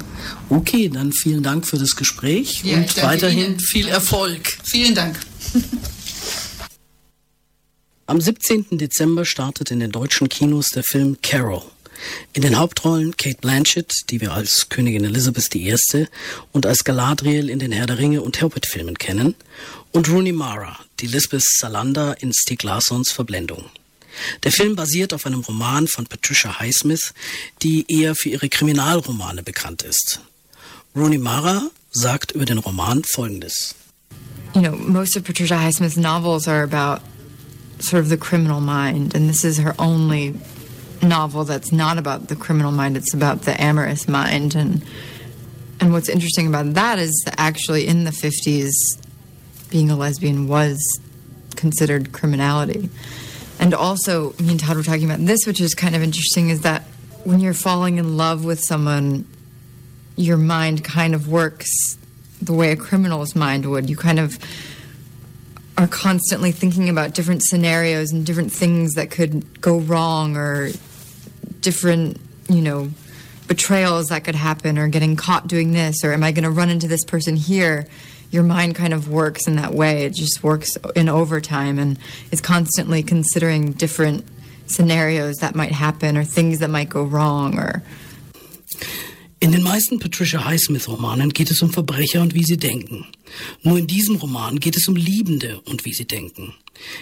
[0.49, 3.59] Okay, dann vielen Dank für das Gespräch ja, und weiterhin Ihnen.
[3.59, 4.57] viel Erfolg.
[4.63, 5.19] Vielen Dank.
[8.05, 8.77] Am 17.
[8.77, 11.63] Dezember startet in den deutschen Kinos der Film Carol.
[12.33, 15.75] In den Hauptrollen Kate Blanchett, die wir als Königin Elizabeth I.
[16.51, 19.35] und als Galadriel in den Herr der Ringe und Hobbit-Filmen kennen,
[19.93, 23.69] und Rooney Mara, die Lisbeth Salander in Stieg Larssons Verblendung.
[24.43, 27.13] Der Film basiert auf einem Roman von Patricia Highsmith,
[27.61, 30.19] die eher für ihre Kriminalromane bekannt ist.
[30.95, 33.75] Rooney Mara sagt über den Roman Folgendes.
[34.55, 37.01] You know, most of Patricia Highsmith's novels are about
[37.79, 40.35] sort of the criminal mind, and this is her only
[41.01, 44.55] novel that's not about the criminal mind, it's about the amorous mind.
[44.55, 44.83] And,
[45.79, 48.71] and what's interesting about that is that actually in the 50s,
[49.69, 50.79] being a lesbian was
[51.55, 52.89] considered criminality.
[53.59, 56.61] And also, me and Todd were talking about this, which is kind of interesting, is
[56.61, 56.83] that
[57.23, 59.25] when you're falling in love with someone,
[60.15, 61.97] your mind kind of works
[62.41, 63.89] the way a criminal's mind would.
[63.89, 64.37] You kind of
[65.77, 70.69] are constantly thinking about different scenarios and different things that could go wrong or
[71.61, 72.89] different, you know,
[73.47, 76.69] betrayals that could happen or getting caught doing this or am I going to run
[76.69, 77.87] into this person here?
[78.33, 80.05] Your mind kind of works in that way.
[80.05, 81.97] It just works in overtime and
[82.31, 84.25] is constantly considering different
[84.65, 87.83] scenarios that might happen or things that might go wrong or
[89.43, 93.05] In den meisten Patricia Highsmith-Romanen geht es um Verbrecher und wie sie denken.
[93.61, 96.53] Nur in diesem Roman geht es um Liebende und wie sie denken.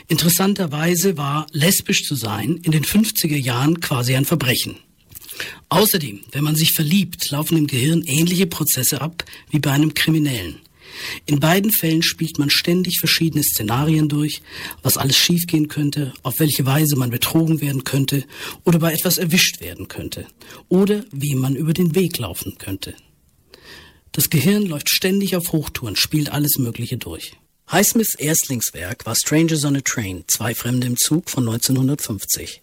[0.07, 4.77] Interessanterweise war lesbisch zu sein in den 50er Jahren quasi ein Verbrechen.
[5.69, 10.60] Außerdem, wenn man sich verliebt, laufen im Gehirn ähnliche Prozesse ab wie bei einem Kriminellen.
[11.25, 14.41] In beiden Fällen spielt man ständig verschiedene Szenarien durch,
[14.83, 18.23] was alles schiefgehen könnte, auf welche Weise man betrogen werden könnte
[18.63, 20.27] oder bei etwas erwischt werden könnte
[20.69, 22.95] oder wie man über den Weg laufen könnte.
[24.11, 27.33] Das Gehirn läuft ständig auf Hochtouren, spielt alles Mögliche durch.
[27.71, 32.61] Highsmiths Erstlingswerk war Strangers on a Train, zwei Fremde im Zug von 1950.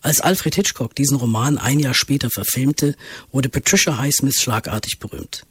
[0.00, 2.96] Als Alfred Hitchcock diesen Roman ein Jahr später verfilmte,
[3.30, 5.44] wurde Patricia Highsmith schlagartig berühmt.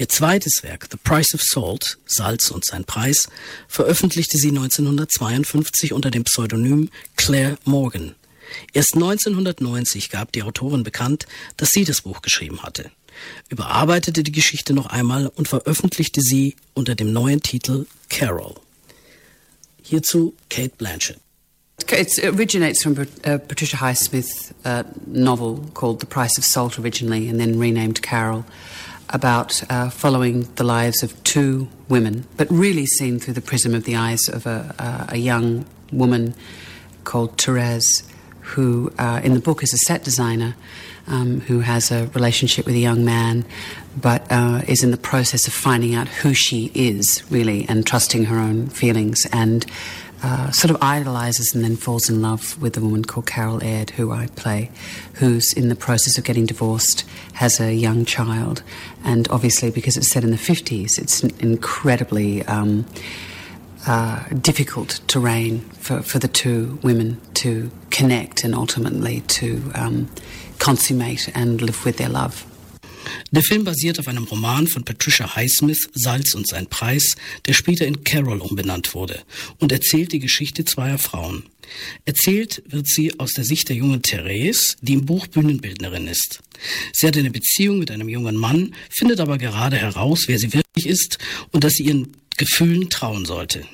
[0.00, 3.28] Ihr zweites Werk, The Price of Salt, Salz und sein Preis,
[3.66, 8.14] veröffentlichte sie 1952 unter dem Pseudonym Claire Morgan.
[8.72, 12.92] Erst 1990 gab die Autorin bekannt, dass sie das Buch geschrieben hatte,
[13.48, 18.54] überarbeitete die Geschichte noch einmal und veröffentlichte sie unter dem neuen Titel Carol.
[19.82, 21.18] Hierzu Kate Blanchett.
[21.90, 27.40] It originates from a Patricia Highsmith uh, novel called The Price of Salt originally and
[27.40, 28.44] then renamed Carol
[29.10, 33.84] about uh, following the lives of two women, but really seen through the prism of
[33.84, 36.34] the eyes of a, uh, a young woman
[37.04, 38.02] called Therese,
[38.40, 40.56] who uh, in the book is a set designer
[41.06, 43.44] um, who has a relationship with a young man,
[43.96, 48.24] but uh, is in the process of finding out who she is, really, and trusting
[48.24, 49.26] her own feelings.
[49.32, 49.64] And
[50.22, 53.90] uh, sort of idolizes and then falls in love with a woman called Carol Aird,
[53.90, 54.70] who I play,
[55.14, 57.04] who's in the process of getting divorced,
[57.34, 58.62] has a young child,
[59.04, 62.86] and obviously because it's set in the 50s, it's incredibly um,
[63.86, 70.10] uh, difficult terrain for, for the two women to connect and ultimately to um,
[70.58, 72.47] consummate and live with their love.
[73.30, 77.14] Der Film basiert auf einem Roman von Patricia Highsmith, Salz und sein Preis,
[77.46, 79.22] der später in Carol umbenannt wurde
[79.58, 81.44] und erzählt die Geschichte zweier Frauen.
[82.04, 86.40] Erzählt wird sie aus der Sicht der jungen Therese, die im Buch Bühnenbildnerin ist.
[86.92, 90.86] Sie hat eine Beziehung mit einem jungen Mann, findet aber gerade heraus, wer sie wirklich
[90.86, 91.18] ist
[91.52, 93.64] und dass sie ihren Gefühlen trauen sollte.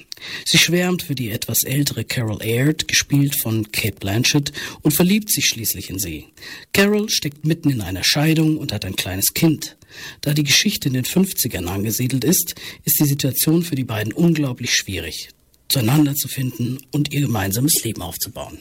[0.44, 5.46] Sie schwärmt für die etwas ältere Carol Aird, gespielt von Kate Blanchett, und verliebt sich
[5.46, 6.26] schließlich in sie.
[6.72, 9.76] Carol steckt mitten in einer Scheidung und hat ein kleines Kind.
[10.20, 14.74] Da die Geschichte in den 50ern angesiedelt ist, ist die Situation für die beiden unglaublich
[14.74, 15.30] schwierig,
[15.68, 18.58] zueinander zu finden und ihr gemeinsames Leben aufzubauen.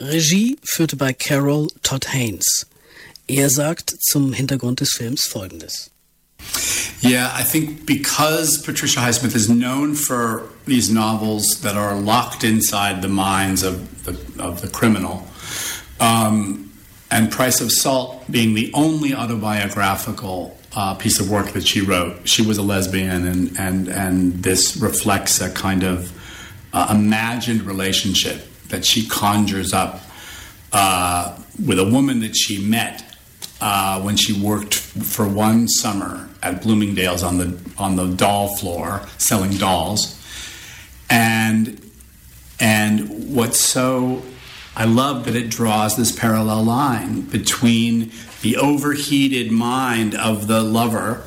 [0.00, 2.66] Regie führte bei Carol Todd Haynes.
[3.26, 5.90] Er sagt zum Hintergrund des Films Folgendes.
[7.04, 13.02] Yeah, I think because Patricia Highsmith is known for these novels that are locked inside
[13.02, 15.26] the minds of the, of the criminal,
[16.00, 16.72] um,
[17.10, 22.26] and Price of Salt being the only autobiographical uh, piece of work that she wrote,
[22.26, 26.10] she was a lesbian, and and and this reflects a kind of
[26.72, 30.00] uh, imagined relationship that she conjures up
[30.72, 33.13] uh, with a woman that she met
[33.60, 39.06] uh, when she worked for one summer at Bloomingdale's on the on the doll floor
[39.18, 40.20] selling dolls,
[41.08, 41.80] and
[42.60, 44.22] and what's so
[44.76, 48.10] I love that it draws this parallel line between
[48.42, 51.22] the overheated mind of the lover,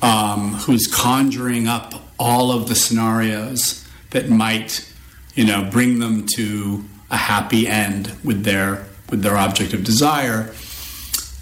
[0.00, 4.90] um, who's conjuring up all of the scenarios that might,
[5.34, 10.50] you know, bring them to a happy end with their with their object of desire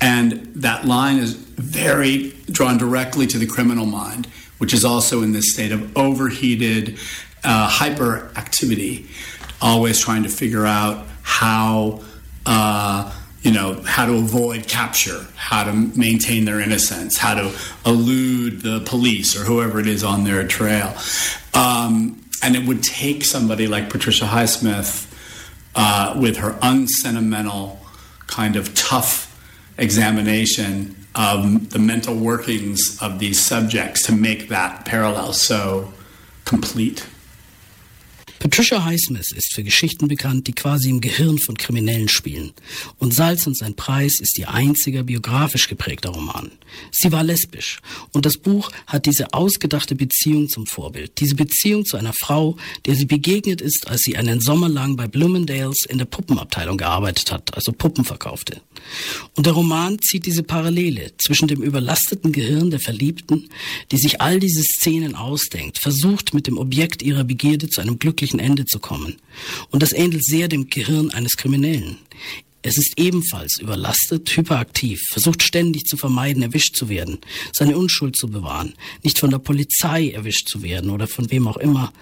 [0.03, 4.27] and that line is very drawn directly to the criminal mind,
[4.59, 6.99] which is also in this state of overheated
[7.45, 9.07] uh, hyperactivity,
[9.61, 12.03] always trying to figure out how.
[12.45, 13.12] Uh,
[13.43, 17.53] you know how to avoid capture, how to maintain their innocence, how to
[17.85, 20.95] elude the police or whoever it is on their trail.
[21.53, 25.12] Um, and it would take somebody like Patricia Highsmith
[25.75, 27.81] uh, with her unsentimental,
[28.29, 29.32] kind of tough
[29.83, 35.92] examination of the mental workings of these subjects to make that parallel so
[36.45, 37.07] complete.
[38.42, 42.52] Patricia Highsmith ist für Geschichten bekannt, die quasi im Gehirn von Kriminellen spielen.
[42.98, 46.50] Und Salz und sein Preis ist ihr einziger biografisch geprägter Roman.
[46.90, 47.81] Sie war lesbisch.
[48.11, 51.20] Und das Buch hat diese ausgedachte Beziehung zum Vorbild.
[51.20, 55.07] Diese Beziehung zu einer Frau, der sie begegnet ist, als sie einen Sommer lang bei
[55.07, 58.61] Bloomingdales in der Puppenabteilung gearbeitet hat, also Puppen verkaufte.
[59.37, 63.48] Und der Roman zieht diese Parallele zwischen dem überlasteten Gehirn der Verliebten,
[63.92, 68.32] die sich all diese Szenen ausdenkt, versucht mit dem Objekt ihrer Begierde zu einem glücklichen
[68.38, 69.16] Ende zu kommen.
[69.71, 71.99] Und das ähnelt sehr dem Gehirn eines Kriminellen.
[72.62, 77.18] Es ist ebenfalls überlastet, hyperaktiv, versucht ständig zu vermeiden, erwischt zu werden,
[77.53, 81.57] seine Unschuld zu bewahren, nicht von der Polizei erwischt zu werden oder von wem auch
[81.57, 81.92] immer,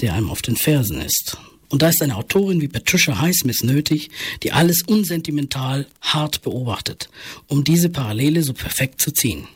[0.00, 1.36] der einem auf den Fersen ist.
[1.68, 4.10] Und da ist eine Autorin wie Patricia Highsmith nötig,
[4.42, 7.08] die alles unsentimental hart beobachtet,
[7.46, 9.46] um diese Parallele so perfekt zu ziehen.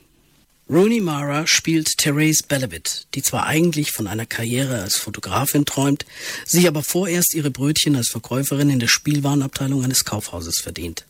[0.70, 6.04] Rooney Mara spielt Therese Bellevit, die zwar eigentlich von einer Karriere als Fotografin träumt,
[6.44, 11.06] sich aber vorerst ihre Brötchen als Verkäuferin in der Spielwarenabteilung eines Kaufhauses verdient.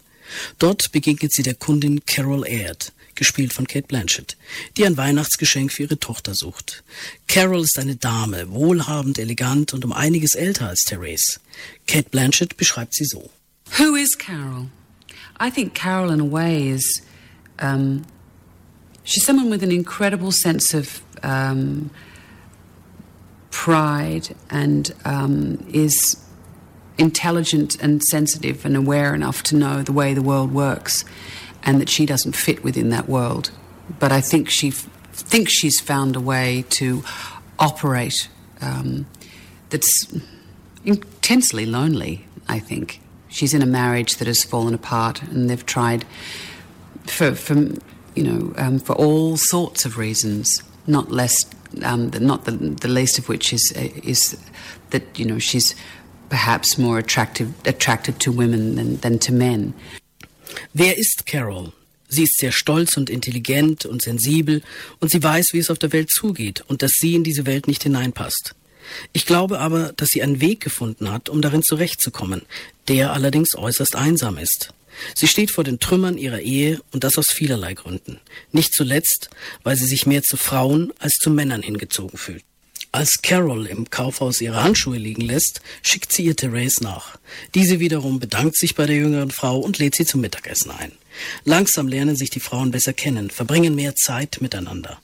[0.60, 4.36] Dort begegnet sie der Kundin Carol Aird, gespielt von Kate Blanchett,
[4.76, 6.84] die ein Weihnachtsgeschenk für ihre Tochter sucht.
[7.26, 11.40] Carol ist eine Dame, wohlhabend, elegant und um einiges älter als Therese.
[11.88, 13.28] Kate Blanchett beschreibt sie so.
[13.76, 14.70] Who is Carol?
[15.40, 17.02] I think Carol in a way is
[17.60, 18.04] um
[19.08, 21.90] she's someone with an incredible sense of um,
[23.50, 26.22] pride and um, is
[26.98, 31.06] intelligent and sensitive and aware enough to know the way the world works
[31.62, 33.50] and that she doesn't fit within that world.
[33.98, 37.02] But I think she f- thinks she's found a way to
[37.58, 38.28] operate
[38.60, 39.06] um,
[39.70, 40.12] that's
[40.84, 43.00] intensely lonely, I think.
[43.28, 46.04] She's in a marriage that has fallen apart and they've tried
[47.06, 47.54] for, for
[48.18, 51.34] you know, um, for all sorts of reasons, not less,
[51.84, 54.36] um, not the, the, least of which is is
[54.90, 55.76] that you know she's
[56.28, 59.72] perhaps more attractive attracted to women than, than to men.
[60.74, 61.72] Wer ist Carol?
[62.08, 64.62] Sie ist sehr stolz und intelligent und sensibel
[64.98, 67.68] und sie weiß, wie es auf der Welt zugeht und dass sie in diese Welt
[67.68, 68.54] nicht hineinpasst.
[69.12, 72.42] Ich glaube aber, dass sie einen Weg gefunden hat, um darin zurechtzukommen,
[72.88, 74.72] der allerdings äußerst einsam ist.
[75.14, 78.20] Sie steht vor den Trümmern ihrer Ehe und das aus vielerlei Gründen.
[78.52, 79.30] Nicht zuletzt,
[79.62, 82.44] weil sie sich mehr zu Frauen als zu Männern hingezogen fühlt.
[82.90, 87.18] Als Carol im Kaufhaus ihre Handschuhe liegen lässt, schickt sie ihr Therese nach.
[87.54, 90.92] Diese wiederum bedankt sich bei der jüngeren Frau und lädt sie zum Mittagessen ein.
[91.44, 94.98] Langsam lernen sich die Frauen besser kennen, verbringen mehr Zeit miteinander.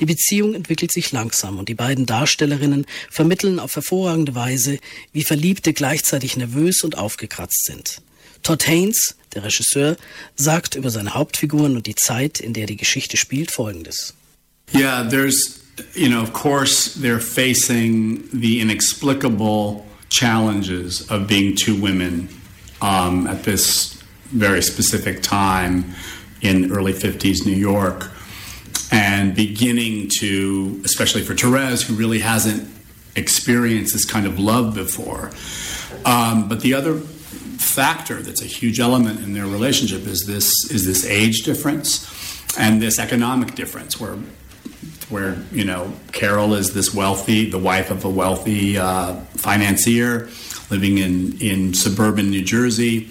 [0.00, 4.78] Die Beziehung entwickelt sich langsam und die beiden Darstellerinnen vermitteln auf hervorragende Weise,
[5.12, 8.02] wie Verliebte gleichzeitig nervös und aufgekratzt sind.
[8.42, 9.96] Todd Haynes, der Regisseur,
[10.36, 14.14] sagt über seine Hauptfiguren und die Zeit, in der die Geschichte spielt, folgendes.
[14.72, 15.60] Yeah, there's,
[15.94, 22.28] you know, of course, they're facing the inexplicable challenges of being two women
[22.80, 23.94] um, at this
[24.30, 25.94] very specific time
[26.40, 28.10] in early 50s New York
[28.90, 32.68] and beginning to, especially for Therese, who really hasn't
[33.16, 35.30] experienced this kind of love before.
[36.04, 37.00] Um, but the other
[37.58, 42.06] factor that's a huge element in their relationship is this is this age difference
[42.58, 44.16] and this economic difference where
[45.08, 50.28] where you know Carol is this wealthy the wife of a wealthy uh, financier
[50.70, 53.08] living in in suburban New Jersey.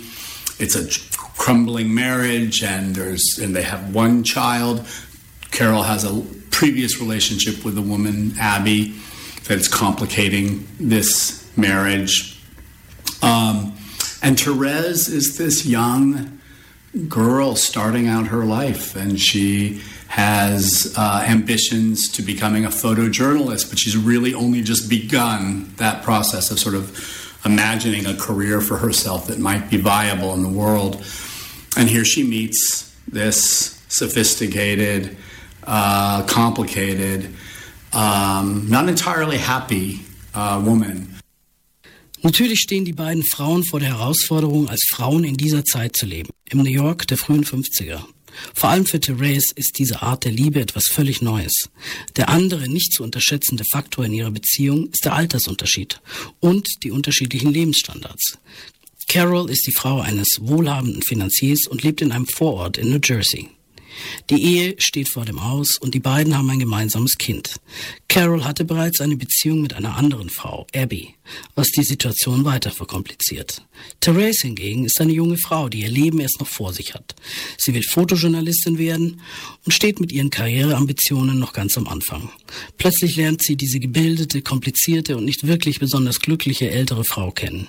[0.60, 4.86] It's a crumbling marriage and there's and they have one child.
[5.52, 9.00] Carol has a previous relationship with a woman Abby
[9.46, 12.40] that's complicating this marriage.
[13.22, 13.77] Um,
[14.22, 16.40] and Therese is this young
[17.08, 23.78] girl starting out her life, and she has uh, ambitions to becoming a photojournalist, but
[23.78, 29.28] she's really only just begun that process of sort of imagining a career for herself
[29.28, 31.06] that might be viable in the world.
[31.78, 35.16] And here she meets this sophisticated,
[35.66, 37.34] uh, complicated,
[37.94, 40.02] um, not entirely happy
[40.34, 41.17] uh, woman
[42.24, 46.30] Natürlich stehen die beiden Frauen vor der Herausforderung, als Frauen in dieser Zeit zu leben,
[46.50, 48.02] im New York der frühen 50er.
[48.54, 51.70] Vor allem für Therese ist diese Art der Liebe etwas völlig Neues.
[52.16, 56.00] Der andere nicht zu unterschätzende Faktor in ihrer Beziehung ist der Altersunterschied
[56.40, 58.38] und die unterschiedlichen Lebensstandards.
[59.08, 63.50] Carol ist die Frau eines wohlhabenden Finanziers und lebt in einem Vorort in New Jersey.
[64.30, 67.56] Die Ehe steht vor dem Haus und die beiden haben ein gemeinsames Kind.
[68.08, 71.16] Carol hatte bereits eine Beziehung mit einer anderen Frau, Abby,
[71.56, 73.64] was die Situation weiter verkompliziert.
[74.00, 77.16] Therese hingegen ist eine junge Frau, die ihr Leben erst noch vor sich hat.
[77.58, 79.22] Sie will Fotojournalistin werden
[79.66, 82.30] und steht mit ihren Karriereambitionen noch ganz am Anfang.
[82.78, 87.68] Plötzlich lernt sie diese gebildete, komplizierte und nicht wirklich besonders glückliche ältere Frau kennen.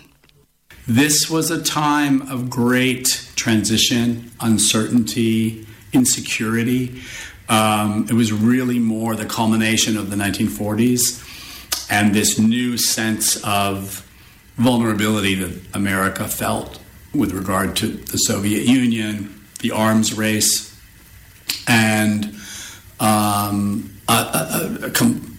[0.88, 7.02] This was a time of great transition, uncertainty, insecurity.
[7.48, 11.24] Um, it was really more the culmination of the 1940s
[11.90, 14.06] and this new sense of
[14.56, 16.78] vulnerability that America felt
[17.14, 20.78] with regard to the Soviet Union, the arms race,
[21.66, 22.34] and
[23.00, 24.92] um, a, a,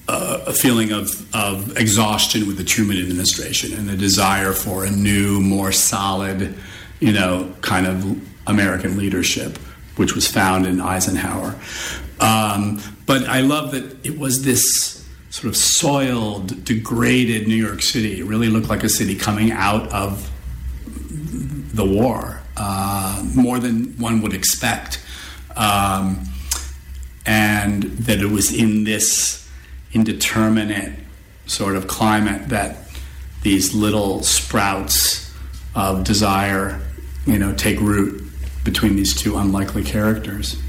[0.07, 0.13] a,
[0.47, 5.39] a, feeling of, of exhaustion with the Truman administration and a desire for a new,
[5.41, 6.55] more solid
[6.99, 9.57] you know, kind of American leadership,
[9.99, 11.59] which was found in Eisenhower.
[12.21, 18.21] Um, but I love that it was this sort of soiled, degraded New York City.
[18.21, 20.31] It really looked like a city coming out of
[21.75, 25.05] the war, uh, more than one would expect.
[25.57, 26.23] Um,
[27.25, 29.49] and that it was in this
[29.91, 30.97] indeterminate
[31.45, 32.77] sort of climate that
[33.41, 35.29] these little sprouts
[35.75, 36.79] of desire,
[37.25, 38.28] you know, take root
[38.63, 40.61] between these two unlikely characters.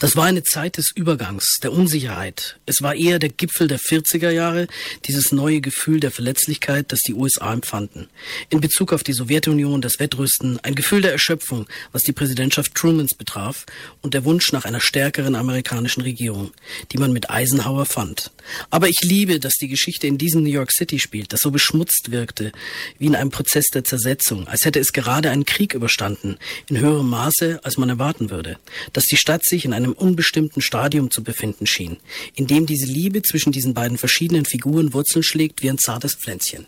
[0.00, 2.56] Das war eine Zeit des Übergangs, der Unsicherheit.
[2.66, 4.68] Es war eher der Gipfel der 40er Jahre,
[5.06, 8.08] dieses neue Gefühl der Verletzlichkeit, das die USA empfanden.
[8.48, 13.16] In Bezug auf die Sowjetunion, das Wettrüsten, ein Gefühl der Erschöpfung, was die Präsidentschaft Trumans
[13.16, 13.66] betraf
[14.00, 16.52] und der Wunsch nach einer stärkeren amerikanischen Regierung,
[16.92, 18.30] die man mit Eisenhower fand.
[18.70, 22.12] Aber ich liebe, dass die Geschichte in diesem New York City spielt, das so beschmutzt
[22.12, 22.52] wirkte,
[22.98, 26.38] wie in einem Prozess der Zersetzung, als hätte es gerade einen Krieg überstanden,
[26.68, 28.58] in höherem Maße, als man erwarten würde.
[28.92, 31.96] Dass die Stadt sich in einem einem unbestimmten Stadium zu befinden schien,
[32.34, 36.66] in dem diese Liebe zwischen diesen beiden verschiedenen Figuren Wurzeln schlägt wie ein zartes Pflänzchen.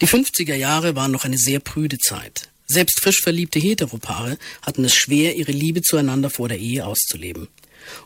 [0.00, 2.48] Die 50er Jahre waren noch eine sehr prüde Zeit.
[2.66, 7.48] Selbst frisch verliebte Heteropaare hatten es schwer, ihre Liebe zueinander vor der Ehe auszuleben.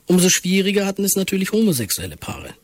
[0.07, 2.55] Umso schwieriger hatten es natürlich homosexuelle Paare.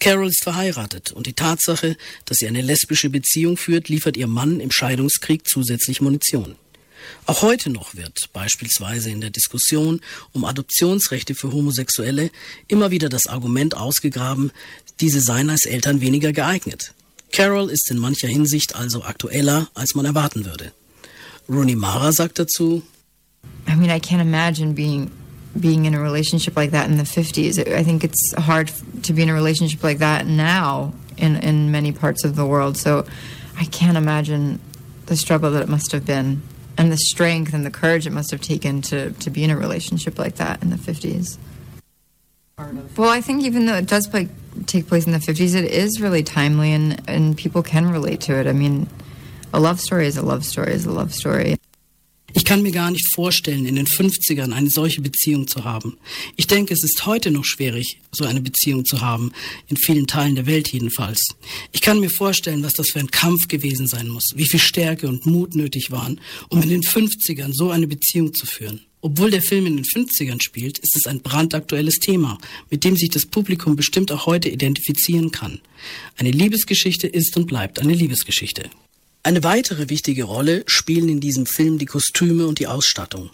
[0.00, 4.58] Carol ist verheiratet und die Tatsache, dass sie eine lesbische Beziehung führt, liefert ihr Mann
[4.58, 6.56] im Scheidungskrieg zusätzlich Munition.
[7.26, 10.00] Auch heute noch wird beispielsweise in der Diskussion
[10.32, 12.30] um Adoptionsrechte für Homosexuelle
[12.68, 14.52] immer wieder das Argument ausgegraben,
[15.00, 16.94] diese seien als Eltern weniger geeignet.
[17.32, 20.72] Carol ist in mancher Hinsicht also aktueller, als man erwarten würde.
[21.48, 22.82] Rooney Mara sagt dazu,
[23.68, 25.10] I mean, I can't imagine being
[25.58, 27.58] being in a relationship like that in the 50s.
[27.72, 31.92] I think it's hard to be in a relationship like that now in in many
[31.92, 32.76] parts of the world.
[32.76, 33.04] So
[33.58, 34.60] I can't imagine
[35.06, 36.42] the struggle that it must have been
[36.76, 39.56] and the strength and the courage it must have taken to, to be in a
[39.56, 41.38] relationship like that in the 50s.
[42.96, 44.28] Well, I think even though it does play,
[44.66, 48.38] take place in the 50s, it is really timely and, and people can relate to
[48.38, 48.46] it.
[48.46, 48.88] I mean,
[49.52, 51.56] a love story is a love story is a love story.
[52.36, 55.96] Ich kann mir gar nicht vorstellen, in den 50ern eine solche Beziehung zu haben.
[56.34, 59.32] Ich denke, es ist heute noch schwierig, so eine Beziehung zu haben,
[59.68, 61.20] in vielen Teilen der Welt jedenfalls.
[61.70, 65.06] Ich kann mir vorstellen, was das für ein Kampf gewesen sein muss, wie viel Stärke
[65.06, 68.80] und Mut nötig waren, um in den 50ern so eine Beziehung zu führen.
[69.00, 73.10] Obwohl der Film in den 50ern spielt, ist es ein brandaktuelles Thema, mit dem sich
[73.10, 75.60] das Publikum bestimmt auch heute identifizieren kann.
[76.16, 78.70] Eine Liebesgeschichte ist und bleibt eine Liebesgeschichte.
[79.24, 83.30] Eine weitere wichtige Rolle spielen in diesem Film die Kostüme und die Ausstattung.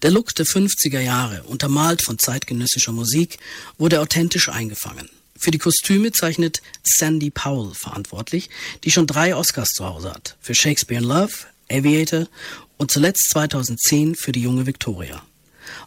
[0.00, 3.36] Der Look der 50er Jahre, untermalt von zeitgenössischer Musik,
[3.76, 5.10] wurde authentisch eingefangen.
[5.36, 8.48] Für die Kostüme zeichnet Sandy Powell verantwortlich,
[8.84, 10.38] die schon drei Oscars zu Hause hat.
[10.40, 11.34] Für Shakespeare in Love,
[11.70, 12.28] Aviator
[12.78, 15.20] und zuletzt 2010 für die junge Victoria.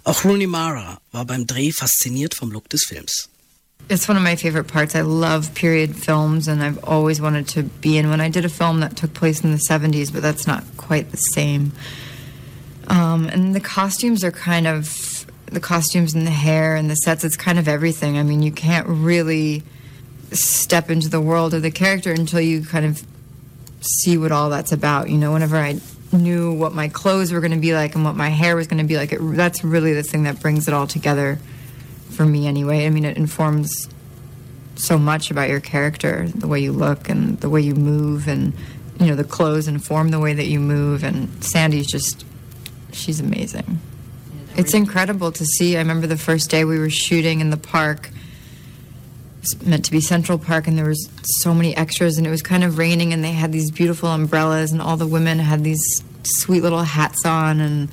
[0.03, 3.29] Auch Rooney Mara war beim Dreh fasziniert vom Look des Films.
[3.87, 4.95] It's one of my favorite parts.
[4.95, 8.21] I love period films, and I've always wanted to be in one.
[8.21, 11.17] I did a film that took place in the 70s, but that's not quite the
[11.17, 11.71] same.
[12.87, 17.23] Um, and the costumes are kind of the costumes and the hair and the sets,
[17.23, 18.17] it's kind of everything.
[18.17, 19.63] I mean, you can't really
[20.31, 23.03] step into the world of the character until you kind of
[23.81, 25.09] see what all that's about.
[25.09, 25.79] You know, whenever I
[26.11, 28.81] knew what my clothes were going to be like and what my hair was going
[28.81, 31.39] to be like, it, that's really the thing that brings it all together
[32.09, 32.85] for me anyway.
[32.85, 33.87] I mean, it informs
[34.75, 38.53] so much about your character, the way you look and the way you move, and
[38.99, 41.03] you know the clothes inform the way that you move.
[41.03, 42.25] And Sandy's just,
[42.91, 43.79] she's amazing.
[44.55, 45.77] It's incredible to see.
[45.77, 48.09] I remember the first day we were shooting in the park.
[49.41, 51.09] It's meant to be Central Park, and there was
[51.41, 54.73] so many extras, and it was kind of raining, and they had these beautiful umbrellas,
[54.73, 57.87] and all the women had these sweet little hats on, and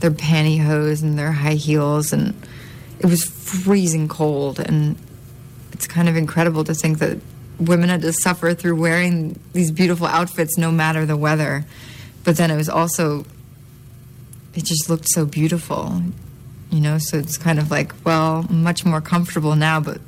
[0.00, 2.34] their pantyhose and their high heels, and
[3.04, 4.96] it was freezing cold and
[5.72, 7.18] it's kind of incredible to think that
[7.58, 11.66] women had to suffer through wearing these beautiful outfits no matter the weather
[12.24, 13.26] but then it was also
[14.54, 16.00] it just looked so beautiful
[16.70, 20.00] you know so it's kind of like well much more comfortable now but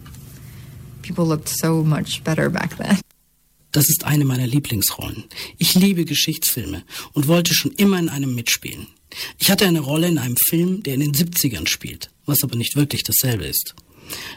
[1.02, 2.96] people looked so much better back then
[3.72, 5.24] Das ist eine meiner Lieblingsrollen.
[5.58, 6.82] Ich liebe Geschichtsfilme
[7.12, 8.86] und wollte schon immer in einem mitspielen.
[9.38, 12.76] Ich hatte eine Rolle in einem Film, der in den 70ern spielt, was aber nicht
[12.76, 13.74] wirklich dasselbe ist.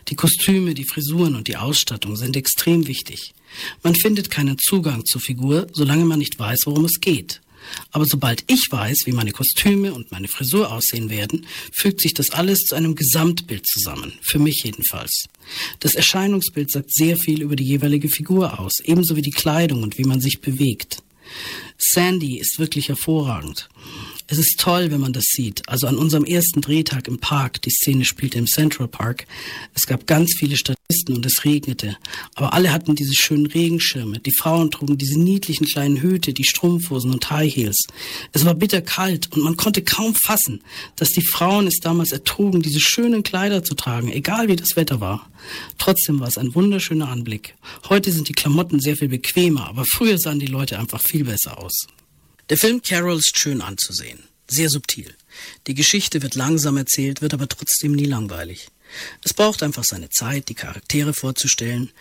[0.08, 3.34] Die Kostüme, die Frisuren und die Ausstattung sind extrem wichtig.
[3.84, 7.42] Man findet keinen Zugang zur Figur, solange man nicht weiß, worum es geht.
[7.92, 12.30] Aber sobald ich weiß, wie meine Kostüme und meine Frisur aussehen werden, fügt sich das
[12.32, 15.26] alles zu einem Gesamtbild zusammen, für mich jedenfalls.
[15.80, 19.98] Das Erscheinungsbild sagt sehr viel über die jeweilige Figur aus, ebenso wie die Kleidung und
[19.98, 21.04] wie man sich bewegt.
[21.78, 23.70] Sandy ist wirklich hervorragend.
[24.32, 25.68] Es ist toll, wenn man das sieht.
[25.68, 29.26] Also an unserem ersten Drehtag im Park, die Szene spielte im Central Park,
[29.74, 31.98] es gab ganz viele Statisten und es regnete.
[32.36, 34.20] Aber alle hatten diese schönen Regenschirme.
[34.20, 37.88] Die Frauen trugen diese niedlichen kleinen Hüte, die Strumpfhosen und High Heels.
[38.32, 40.62] Es war bitterkalt und man konnte kaum fassen,
[40.96, 45.02] dass die Frauen es damals ertrugen, diese schönen Kleider zu tragen, egal wie das Wetter
[45.02, 45.28] war.
[45.80, 47.56] Trotzdem war es ein wunderschöner Anblick.
[47.90, 51.58] Heute sind die Klamotten sehr viel bequemer, aber früher sahen die Leute einfach viel besser
[51.58, 51.88] aus.
[52.50, 55.14] Der Film Carol ist schön anzusehen, sehr subtil.
[55.68, 58.70] Die Geschichte wird langsam erzählt, wird aber trotzdem nie langweilig.
[59.24, 61.92] Es braucht einfach seine Zeit, die Charaktere vorzustellen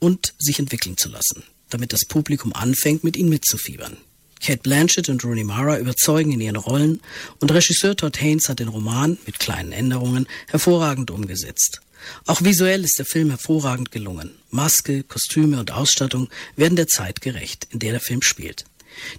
[0.00, 3.96] und sich entwickeln zu lassen, damit das Publikum anfängt, mit ihnen mitzufiebern.
[4.40, 7.00] Kate Blanchett und Rooney Mara überzeugen in ihren Rollen
[7.38, 11.82] und Regisseur Todd Haynes hat den Roman mit kleinen Änderungen hervorragend umgesetzt.
[12.26, 14.32] Auch visuell ist der Film hervorragend gelungen.
[14.50, 18.64] Maske, Kostüme und Ausstattung werden der Zeit gerecht, in der der Film spielt.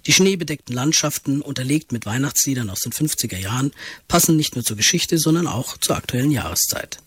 [0.06, 3.72] Die schneebedeckten Landschaften, unterlegt mit Weihnachtsliedern aus den 50er Jahren,
[4.08, 6.98] passen nicht nur zur Geschichte, sondern auch zur aktuellen Jahreszeit.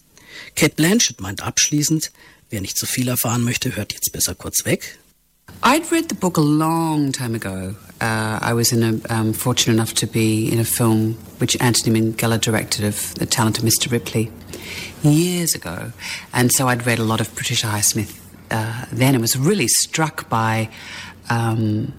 [0.55, 2.11] Kate Blanchett meint abschließend,
[2.49, 4.99] wer nicht zu viel erfahren möchte, hört jetzt besser kurz weg.
[5.61, 7.75] I'd read the book a long time ago.
[7.99, 11.99] Uh, I was in a, um, fortunate enough to be in a film which Anthony
[11.99, 13.91] Minghella directed of The Talented Mr.
[13.91, 14.31] Ripley
[15.03, 15.91] years ago.
[16.33, 18.17] And so I'd read a lot of Patricia Highsmith
[18.51, 20.69] uh, then and was really struck by
[21.29, 21.93] um,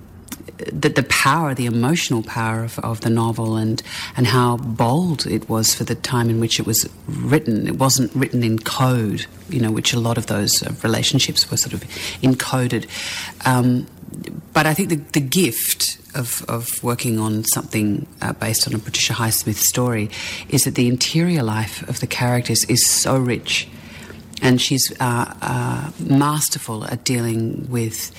[0.57, 3.83] the, the power, the emotional power of, of the novel, and
[4.17, 7.67] and how bold it was for the time in which it was written.
[7.67, 11.57] It wasn't written in code, you know, which a lot of those uh, relationships were
[11.57, 11.85] sort of
[12.23, 12.87] encoded.
[13.47, 13.87] Um,
[14.53, 18.79] but I think the, the gift of, of working on something uh, based on a
[18.79, 20.11] Patricia Highsmith story
[20.49, 23.69] is that the interior life of the characters is so rich.
[24.43, 28.11] And she's uh, uh, masterful at dealing with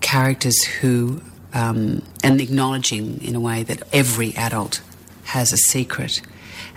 [0.00, 1.20] characters who
[1.58, 4.80] um, and acknowledging in a way that every adult
[5.24, 6.20] has a secret.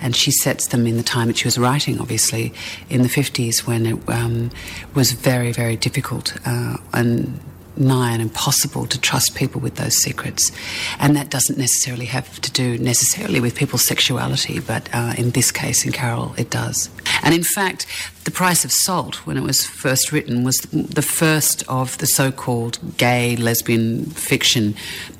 [0.03, 2.53] And she sets them in the time that she was writing, obviously,
[2.89, 4.49] in the 50s when it um,
[4.95, 6.35] was very, very difficult.
[6.45, 7.39] Uh, and
[7.77, 10.51] nigh and impossible to trust people with those secrets.
[10.99, 15.51] And that doesn't necessarily have to do necessarily with people's sexuality, but uh, in this
[15.51, 16.89] case, in Carol, it does.
[17.23, 17.85] And in fact,
[18.25, 22.31] The Price of Salt, when it was first written, was the first of the so
[22.31, 24.75] called gay lesbian fiction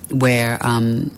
[0.09, 1.11] where um,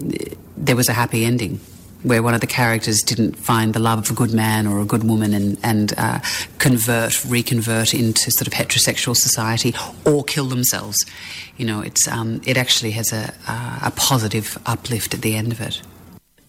[0.55, 1.59] there was a happy ending
[2.03, 4.85] where one of the characters didn't find the love of a good man or a
[4.85, 6.19] good woman and, and uh,
[6.59, 9.73] convert, reconvert into sort of heterosexual society
[10.05, 10.97] or kill themselves.
[11.57, 15.61] You know, it's, um, it actually has a, a positive uplift at the end of
[15.61, 15.81] it.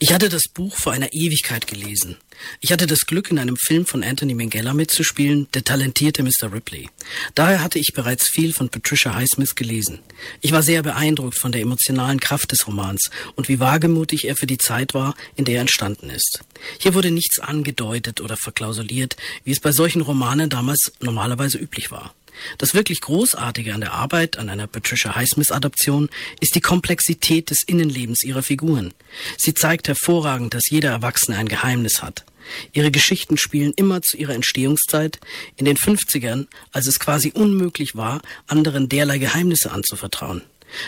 [0.01, 2.17] Ich hatte das Buch vor einer Ewigkeit gelesen.
[2.61, 6.53] Ich hatte das Glück, in einem Film von Anthony Minghella mitzuspielen, der talentierte Mr.
[6.53, 6.91] Ripley.
[7.35, 10.01] Daher hatte ich bereits viel von Patricia Highsmith gelesen.
[10.41, 14.47] Ich war sehr beeindruckt von der emotionalen Kraft des Romans und wie wagemutig er für
[14.47, 16.41] die Zeit war, in der er entstanden ist.
[16.79, 22.15] Hier wurde nichts angedeutet oder verklausuliert, wie es bei solchen Romanen damals normalerweise üblich war.
[22.59, 26.09] Das wirklich Großartige an der Arbeit an einer Patricia Highsmith-Adaption
[26.41, 28.93] ist die Komplexität des Innenlebens ihrer Figuren.
[29.37, 32.24] Sie zeigt hervorragend, dass jeder Erwachsene ein Geheimnis hat.
[32.72, 35.18] Ihre Geschichten spielen immer zu ihrer Entstehungszeit,
[35.57, 40.43] in den 50ern, als es quasi unmöglich war, anderen derlei Geheimnisse anzuvertrauen.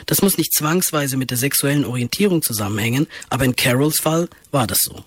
[0.07, 4.79] Das muss nicht zwangsweise mit der sexuellen Orientierung zusammenhängen, aber in Carols Fall war das
[4.83, 5.05] so.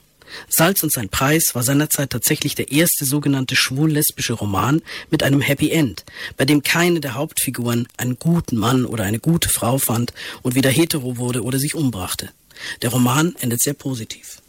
[0.47, 5.71] Salz und sein Preis war seinerzeit tatsächlich der erste sogenannte schwul-lesbische Roman mit einem Happy
[5.71, 6.05] End,
[6.38, 10.69] bei dem keine der Hauptfiguren einen guten Mann oder eine gute Frau fand und wieder
[10.69, 12.30] hetero wurde oder sich umbrachte.
[12.82, 14.41] Der Roman endet sehr positiv.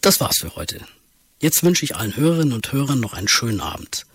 [0.00, 0.80] Das war's für heute.
[1.40, 4.06] Jetzt wünsche ich allen Hörerinnen und Hörern noch einen schönen Abend.